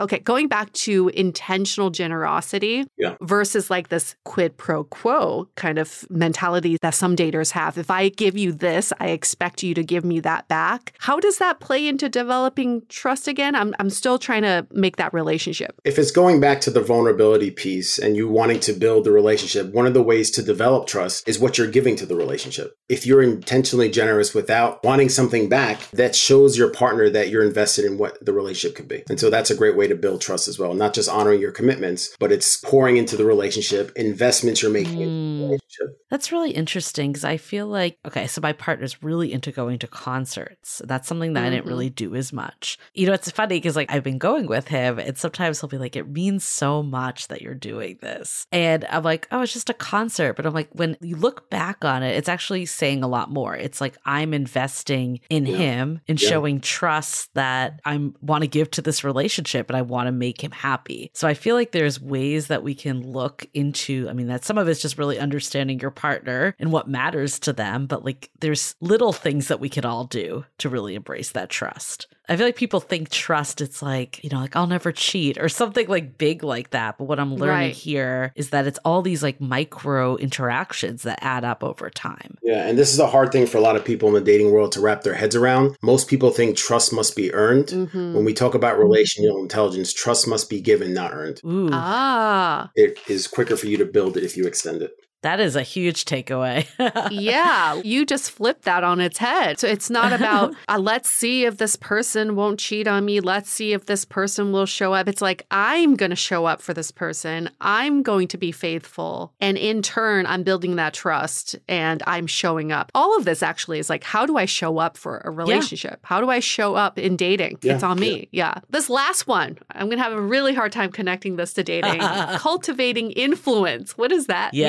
[0.00, 3.16] Okay, going back to intentional generosity Yeah.
[3.20, 7.76] versus like this quid pro quo kind of mentality that some daters have.
[7.76, 10.94] If I give you this, I expect you to give me that back.
[10.98, 13.54] How does that play into developing trust again?
[13.54, 15.78] I'm, I'm still trying to make that relationship.
[15.84, 19.72] If it's going back to the vulnerability piece and you wanting to build the relationship,
[19.74, 22.74] one of the ways to develop trust is what you're giving to the relationship.
[22.88, 27.84] If you're intentionally generous without wanting something back, that shows your partner that you're invested
[27.84, 29.02] in what the relationship could be.
[29.10, 30.74] And so that's a great way to build trust as well.
[30.74, 35.08] Not just honoring your commitments, but it's pouring into the relationship, investments you're making in
[35.08, 35.40] the mm.
[35.42, 35.98] relationship.
[36.10, 39.86] That's really interesting because I feel like, okay, so my partner's really into going to
[39.86, 40.82] concerts.
[40.84, 42.10] That's something that I didn't really mm-hmm.
[42.10, 42.78] do as much.
[42.94, 45.78] You know, it's funny because like I've been going with him and sometimes he'll be
[45.78, 48.46] like, it means so much that you're doing this.
[48.52, 50.34] And I'm like, oh, it's just a concert.
[50.34, 53.56] But I'm like, when you look back on it, it's actually saying a lot more.
[53.56, 55.56] It's like I'm investing in Yeah.
[55.56, 56.28] him and Yeah.
[56.28, 60.42] showing trust that I want to give to this relationship and I want to make
[60.42, 61.10] him happy.
[61.14, 64.58] So I feel like there's ways that we can look into, I mean, that some
[64.58, 68.74] of it's just really understanding your partner and what matters to them, but like there's
[68.80, 72.06] little things that we can all do to really embrace that trust.
[72.28, 75.48] I feel like people think trust, it's like, you know, like I'll never cheat or
[75.48, 76.96] something like big like that.
[76.98, 77.74] But what I'm learning Right.
[77.74, 82.36] here is that it's all these like micro interactions that add up over time.
[82.42, 84.52] Yeah, and this is a hard thing for a lot of people in the dating
[84.52, 85.76] world to wrap their heads around.
[85.82, 87.66] Most people think trust must be earned.
[87.68, 88.14] Mhm.
[88.14, 91.40] When we talk about relational intelligence, trust must be given, not earned.
[91.44, 94.92] Ooh, Ah, It is quicker for you to build it if you extend it.
[95.22, 96.66] That is a huge takeaway.
[97.10, 99.58] yeah, you just flipped that on its head.
[99.58, 103.20] So it's not about, uh, let's see if this person won't cheat on me.
[103.20, 105.08] Let's see if this person will show up.
[105.08, 107.48] It's like, I'm going to show up for this person.
[107.60, 109.32] I'm going to be faithful.
[109.40, 112.90] And in turn, I'm building that trust and I'm showing up.
[112.94, 116.00] All of this actually is like, how do I show up for a relationship?
[116.02, 117.58] How do I show up in dating?
[117.62, 118.28] Yeah, it's on me.
[118.32, 118.54] Yeah.
[118.70, 122.00] This last one, I'm going to have a really hard time connecting this to dating.
[122.38, 123.96] Cultivating influence.
[123.96, 124.62] What does that mean?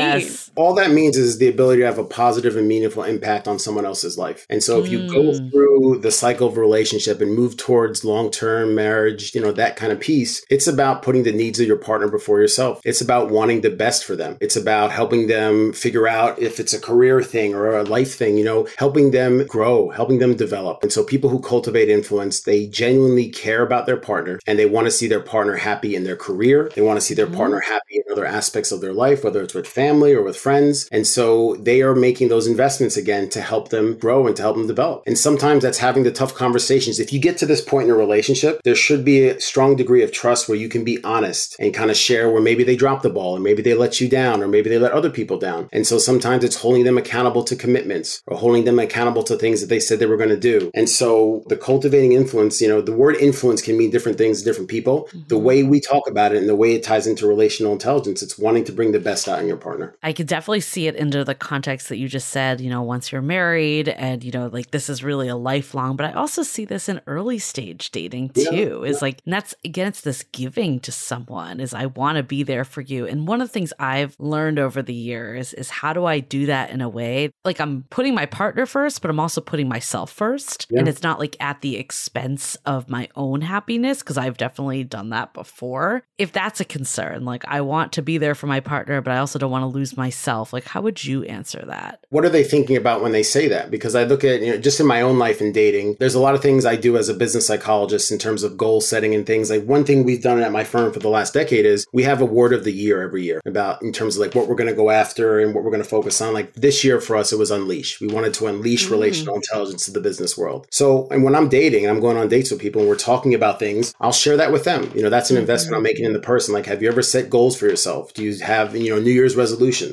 [0.56, 3.86] All that means is the ability to have a positive and meaningful impact on someone
[3.86, 4.46] else's life.
[4.50, 5.52] And so if you go Mm.
[5.52, 10.00] through the cycle of relationship and move towards long-term marriage, you know, that kind of
[10.00, 12.82] piece, it's about putting the needs of your partner before yourself.
[12.86, 14.38] It's about wanting the best for them.
[14.42, 18.38] It's about helping them figure out if it's a career thing or a life thing,
[18.38, 20.80] you know, helping them grow, helping them develop.
[20.84, 24.86] And so people who cultivate influence, they genuinely care about their partner and they want
[24.86, 26.70] to see their partner happy in their career.
[26.76, 27.36] They want to see their Mhm.
[27.36, 30.88] partner happy in other aspects of their life, whether it's with family or with friends.
[30.92, 34.56] And so they are making those investments again to help them grow and to help
[34.58, 35.04] them develop.
[35.06, 37.00] And sometimes that's having the tough conversations.
[37.00, 40.04] If you get to this point in a relationship, there should be a strong degree
[40.04, 43.04] of trust where you can be honest and kind of share where maybe they dropped
[43.04, 45.70] the ball or maybe they let you down or maybe they let other people down.
[45.72, 49.62] And so sometimes it's holding them accountable to commitments or holding them accountable to things
[49.62, 50.72] that they said they were going to do.
[50.74, 54.46] And so the cultivating influence, you know, the word influence can mean different things to
[54.46, 55.10] different people.
[55.28, 55.44] The Mhm.
[55.44, 58.64] way we talk about it and the way it ties into relational intelligence, it's wanting
[58.66, 59.96] to bring the best out in your partner.
[60.04, 63.12] I could definitely see it into the context that you just said, you know, once
[63.12, 66.64] you're married and, you know, like this is really a lifelong, but I also see
[66.64, 68.84] this in early stage dating Yeah, too.
[68.86, 72.44] Is like, and that's again, it's this giving to someone is I want to be
[72.44, 73.06] there for you.
[73.06, 76.46] And one of the things I've learned over the years is how do I do
[76.46, 80.10] that in a way like I'm putting my partner first, but I'm also putting myself
[80.10, 80.68] first.
[80.70, 80.80] Yeah.
[80.80, 85.10] And it's not like at the expense of my own happiness, because I've definitely done
[85.10, 86.04] that before.
[86.18, 89.18] If that's a concern, like I want to be there for my partner, but I
[89.18, 92.00] also don't want to lose myself, like how would you answer that?
[92.10, 93.72] What are they thinking about when they say that?
[93.72, 96.20] Because I look at, you know, just in my own life and dating, there's a
[96.20, 99.26] lot of things I do as a business psychologist in terms of goal setting and
[99.26, 99.50] things.
[99.50, 102.22] Like one thing we've done at my firm for the last decade is we have
[102.22, 104.70] a word of the year every year about in terms of like what we're going
[104.70, 106.32] to go after and what we're going to focus on.
[106.34, 108.00] Like this year for us, it was unleash.
[108.00, 108.92] We wanted to unleash Mm.
[108.92, 110.68] relational intelligence to the business world.
[110.70, 113.34] So, and when I'm dating and I'm going on dates with people and we're talking
[113.34, 114.92] about things, I'll share that with them.
[114.94, 116.54] You know, that's an investment I'm making in the person.
[116.54, 118.14] Like, have you ever set goals for yourself?
[118.14, 119.36] Do you have, you know, New Year's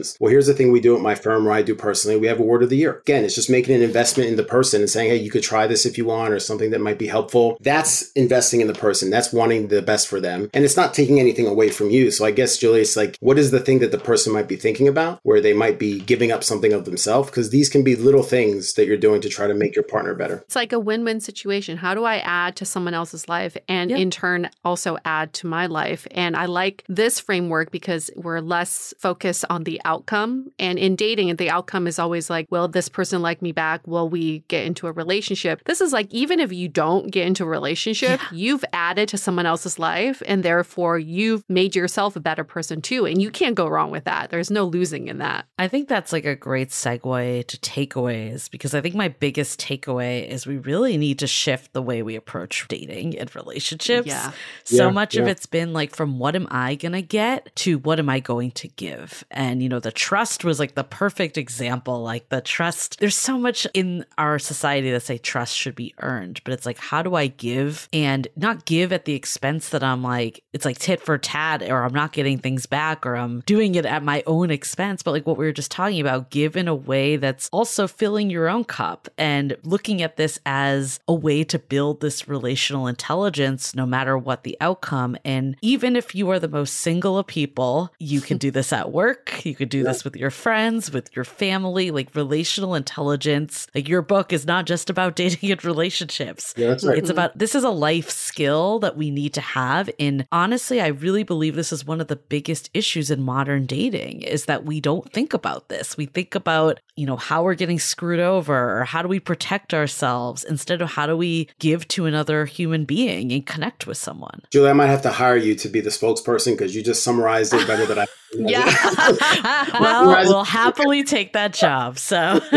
[0.00, 0.16] resolutions?
[0.20, 2.18] Well, here's the thing we do at my firm or I do personally.
[2.18, 2.98] We have a word of the year.
[3.00, 5.66] Again, it's just making an investment in the person and saying, hey, you could try
[5.66, 7.56] this if you want or something that might be helpful.
[7.60, 9.10] That's investing in the person.
[9.10, 10.50] That's wanting the best for them.
[10.54, 12.10] And it's not taking anything away from you.
[12.10, 14.56] So I guess, Julie, it's like, what is the thing that the person might be
[14.56, 17.30] thinking about where they might be giving up something of themselves?
[17.30, 20.14] Because these can be little things that you're doing to try to make your partner
[20.14, 20.42] better.
[20.46, 21.76] It's like a win win situation.
[21.76, 23.96] How do I add to someone else's life and Yeah.
[23.98, 26.06] in turn also add to my life?
[26.10, 30.52] And I like this framework because we're less focused on the outcome.
[30.58, 33.86] And in dating, the outcome is always like, will this person like me back?
[33.86, 35.62] Will we get into a relationship?
[35.64, 38.28] This is like, even if you don't get into a relationship, yeah.
[38.32, 40.22] you've added to someone else's life.
[40.26, 43.06] And therefore, you've made yourself a better person too.
[43.06, 44.30] And you can't go wrong with that.
[44.30, 45.46] There's no losing in that.
[45.58, 50.26] I think that's like a great segue to takeaways because I think my biggest takeaway
[50.26, 54.06] is we really need to shift the way we approach dating and relationships.
[54.06, 54.32] Yeah.
[54.64, 55.22] So Yeah, much yeah.
[55.22, 58.20] of it's been like from what am I going to get to what am I
[58.20, 59.24] going to give?
[59.30, 62.02] And, you know, the trust was like the perfect example.
[62.02, 66.40] Like the trust, there's so much in our society that say trust should be earned,
[66.44, 70.02] but it's like, how do I give and not give at the expense that I'm
[70.02, 73.74] like, it's like tit for tat or I'm not getting things back or I'm doing
[73.74, 75.02] it at my own expense.
[75.02, 78.30] But like what we were just talking about, give in a way that's also filling
[78.30, 83.74] your own cup and looking at this as a way to build this relational intelligence
[83.74, 85.16] no matter what the outcome.
[85.24, 88.92] And even if you are the most single of people, you can do this at
[88.92, 93.66] work, you could do this with your friends, with your family, like relational intelligence.
[93.74, 96.52] Like your book is not just about dating and relationships.
[96.56, 96.98] Yeah, right.
[96.98, 99.88] It's about this is a life skill that we need to have.
[99.98, 104.22] And honestly, I really believe this is one of the biggest issues in modern dating
[104.22, 105.96] is that we don't think about this.
[105.96, 109.72] We think about, you know, how we're getting screwed over or how do we protect
[109.72, 114.42] ourselves instead of how do we give to another human being and connect with someone.
[114.50, 117.54] Julie, I might have to hire you to be the spokesperson because you just summarized
[117.54, 118.06] it better than I.
[119.80, 121.98] Well, Whereas- we'll happily take that job.
[121.98, 122.40] So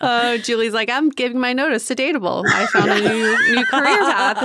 [0.00, 2.44] oh, Julie's like, I'm giving my notice to Dateable.
[2.46, 4.38] I found a new new career path.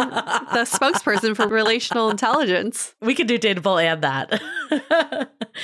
[0.53, 2.93] The spokesperson for relational intelligence.
[3.01, 4.41] we can do dateable and that.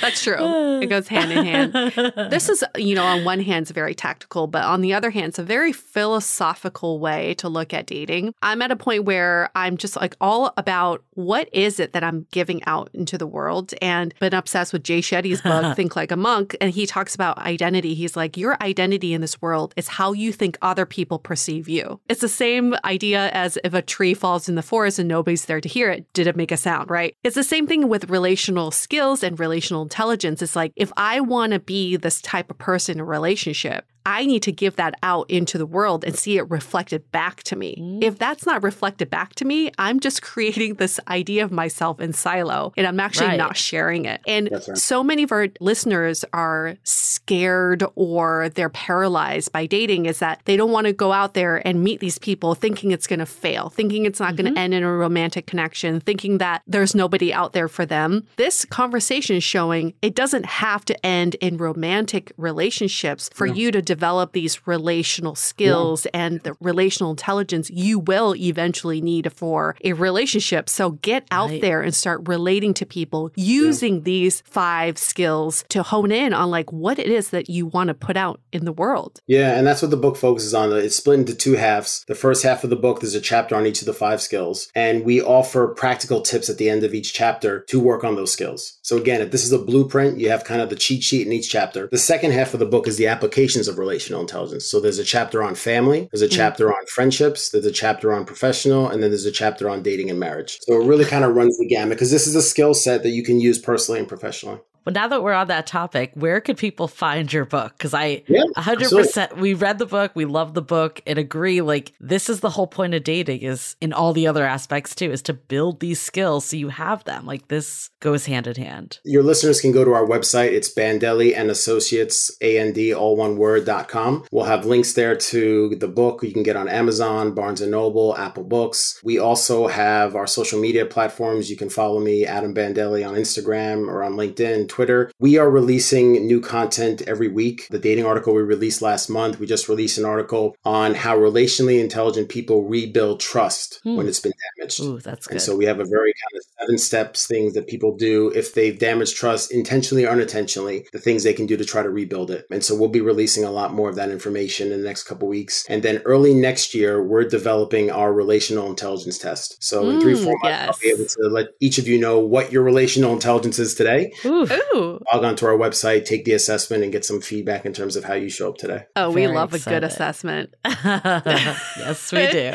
[0.00, 0.36] That's true.
[0.80, 1.72] It goes hand in hand.
[2.30, 5.28] This is, you know, on one hand, it's very tactical, but on the other hand,
[5.28, 8.34] it's a very philosophical way to look at dating.
[8.42, 12.26] I'm at a point where I'm just like all about what is it that I'm
[12.30, 16.16] giving out into the world and been obsessed with Jay Shetty's book, Think Like a
[16.16, 16.56] Monk.
[16.60, 17.94] And he talks about identity.
[17.94, 22.00] He's like, your identity in this world is how you think other people perceive you.
[22.08, 25.60] It's the same idea as if a tree falls in the forest and nobody's there
[25.60, 26.10] to hear it.
[26.12, 27.16] Did it make a sound, right?
[27.24, 30.42] It's the same thing with relational skills and relational intelligence.
[30.42, 34.26] It's like, if I want to be this type of person in a relationship, I
[34.26, 37.76] need to give that out into the world and see it reflected back to me.
[37.78, 38.02] Mm.
[38.02, 42.12] If that's not reflected back to me, I'm just creating this idea of myself in
[42.12, 43.36] silo and I'm actually Right.
[43.36, 44.20] not sharing it.
[44.26, 44.78] And That's right.
[44.78, 50.56] so many of our listeners are scared or they're paralyzed by dating is that they
[50.56, 53.68] don't want to go out there and meet these people thinking it's going to fail,
[53.68, 54.58] thinking it's not going to mm-hmm.
[54.58, 58.26] end in a romantic connection, thinking that there's nobody out there for them.
[58.36, 63.80] This conversation is showing it doesn't have to end in romantic relationships for you to
[63.80, 63.99] develop
[64.32, 70.68] these relational skills and the relational intelligence you will eventually need for a relationship.
[70.68, 71.60] So get out Right.
[71.60, 76.72] there and start relating to people using these five skills to hone in on like
[76.72, 79.20] what it is that you want to put out in the world.
[79.26, 80.72] Yeah, and that's what the book focuses on.
[80.72, 82.04] It's split into two halves.
[82.08, 84.68] The first half of the book, there's a chapter on each of the five skills,
[84.74, 88.32] and we offer practical tips at the end of each chapter to work on those
[88.32, 88.78] skills.
[88.82, 91.32] So again, if this is a blueprint, you have kind of the cheat sheet in
[91.32, 91.88] each chapter.
[91.90, 94.66] The second half of the book is the applications of relational intelligence.
[94.66, 96.36] So there's a chapter on family, there's a mm.
[96.36, 100.10] chapter on friendships, there's a chapter on professional, and then there's a chapter on dating
[100.10, 100.58] and marriage.
[100.62, 103.10] So it really kind of runs the gamut because this is a skill set that
[103.10, 104.60] you can use personally and professionally.
[104.84, 107.74] But now that we're on that topic, where could people find your book?
[107.76, 111.92] Because I Yeah, 100% we read the book, we love the book, and agree like
[112.00, 115.22] this is the whole point of dating is in all the other aspects too, is
[115.22, 117.26] to build these skills so you have them.
[117.26, 118.98] Like this goes hand in hand.
[119.04, 120.52] Your listeners can go to our website.
[120.52, 124.24] It's Bandelli and Associates, A-N-D, all one word, dot com.
[124.32, 128.16] We'll have links there to the book you can get on Amazon, Barnes & Noble,
[128.16, 129.00] Apple Books.
[129.04, 131.50] We also have our social media platforms.
[131.50, 135.10] You can follow me, Adam Bandelli, on Instagram or on LinkedIn, Twitter.
[135.18, 137.66] We are releasing new content every week.
[137.70, 141.80] The dating article we released last month, we just released an article on how relationally
[141.80, 144.80] intelligent people rebuild trust when it's been damaged.
[144.80, 145.34] Ooh, that's good.
[145.34, 148.54] And so we have a very kind of seven steps things that people do if
[148.54, 152.30] they've damaged trust intentionally or unintentionally, the things they can do to try to rebuild
[152.30, 152.46] it.
[152.50, 155.28] And so we'll be releasing a lot more of that information in the next couple
[155.28, 155.66] weeks.
[155.68, 159.62] And then early next year, we're developing our relational intelligence test.
[159.62, 162.18] So in three, Mm, four months, I'll be able to let each of you know
[162.18, 164.12] what your relational intelligence is today.
[164.24, 164.46] Ooh.
[164.74, 165.00] Ooh.
[165.12, 168.14] Log onto our website, take the assessment, and get some feedback in terms of how
[168.14, 168.84] you show up today.
[168.96, 170.54] Oh, we Very love a good assessment.
[170.64, 172.52] yes, we do.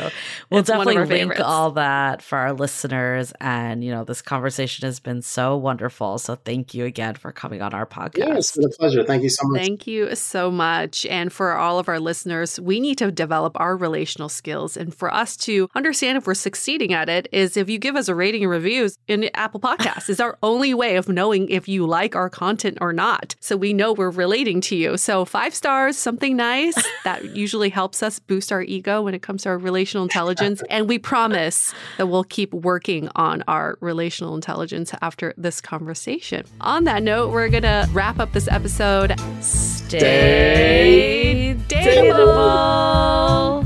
[0.50, 1.42] We'll It's definitely link favorites.
[1.44, 3.32] all that for our listeners.
[3.40, 6.18] And, you know, this conversation has been so wonderful.
[6.18, 8.18] So thank you again for coming on our podcast.
[8.18, 9.04] Yeah, it's been a pleasure.
[9.04, 9.60] Thank you so much.
[9.60, 11.06] Thank you so much.
[11.06, 14.76] And for all of our listeners, we need to develop our relational skills.
[14.76, 18.08] And for us to understand if we're succeeding at it is if you give us
[18.08, 21.86] a rating and reviews in Apple Podcasts is our only way of knowing if you
[21.96, 23.34] like our content or not.
[23.40, 24.98] So we know we're relating to you.
[24.98, 26.74] So five stars, something nice.
[27.04, 30.62] that usually helps us boost our ego when it comes to our relational intelligence.
[30.68, 36.44] and we promise that we'll keep working on our relational intelligence after this conversation.
[36.60, 39.18] On that note, we're going to wrap up this episode.
[39.40, 43.65] Stay dateable.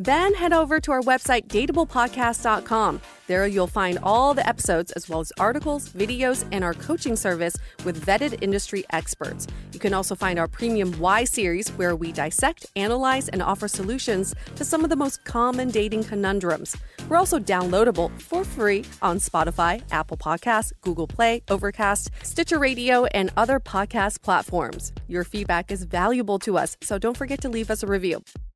[0.00, 3.02] Then head over to our website, dateablepodcast.com.
[3.26, 7.54] There you'll find all the episodes as well as articles, videos, and our coaching service
[7.84, 9.46] with vetted industry experts.
[9.74, 14.34] You can also find our premium Why series where we dissect, analyze, and offer solutions
[14.56, 16.74] to some of the most common dating conundrums.
[17.10, 23.30] We're also downloadable for free on Spotify, Apple Podcasts, Google Play, Overcast, Stitcher Radio, and
[23.36, 24.94] other podcast platforms.
[25.08, 28.24] Your feedback is valuable to us, so don't forget to leave us a review.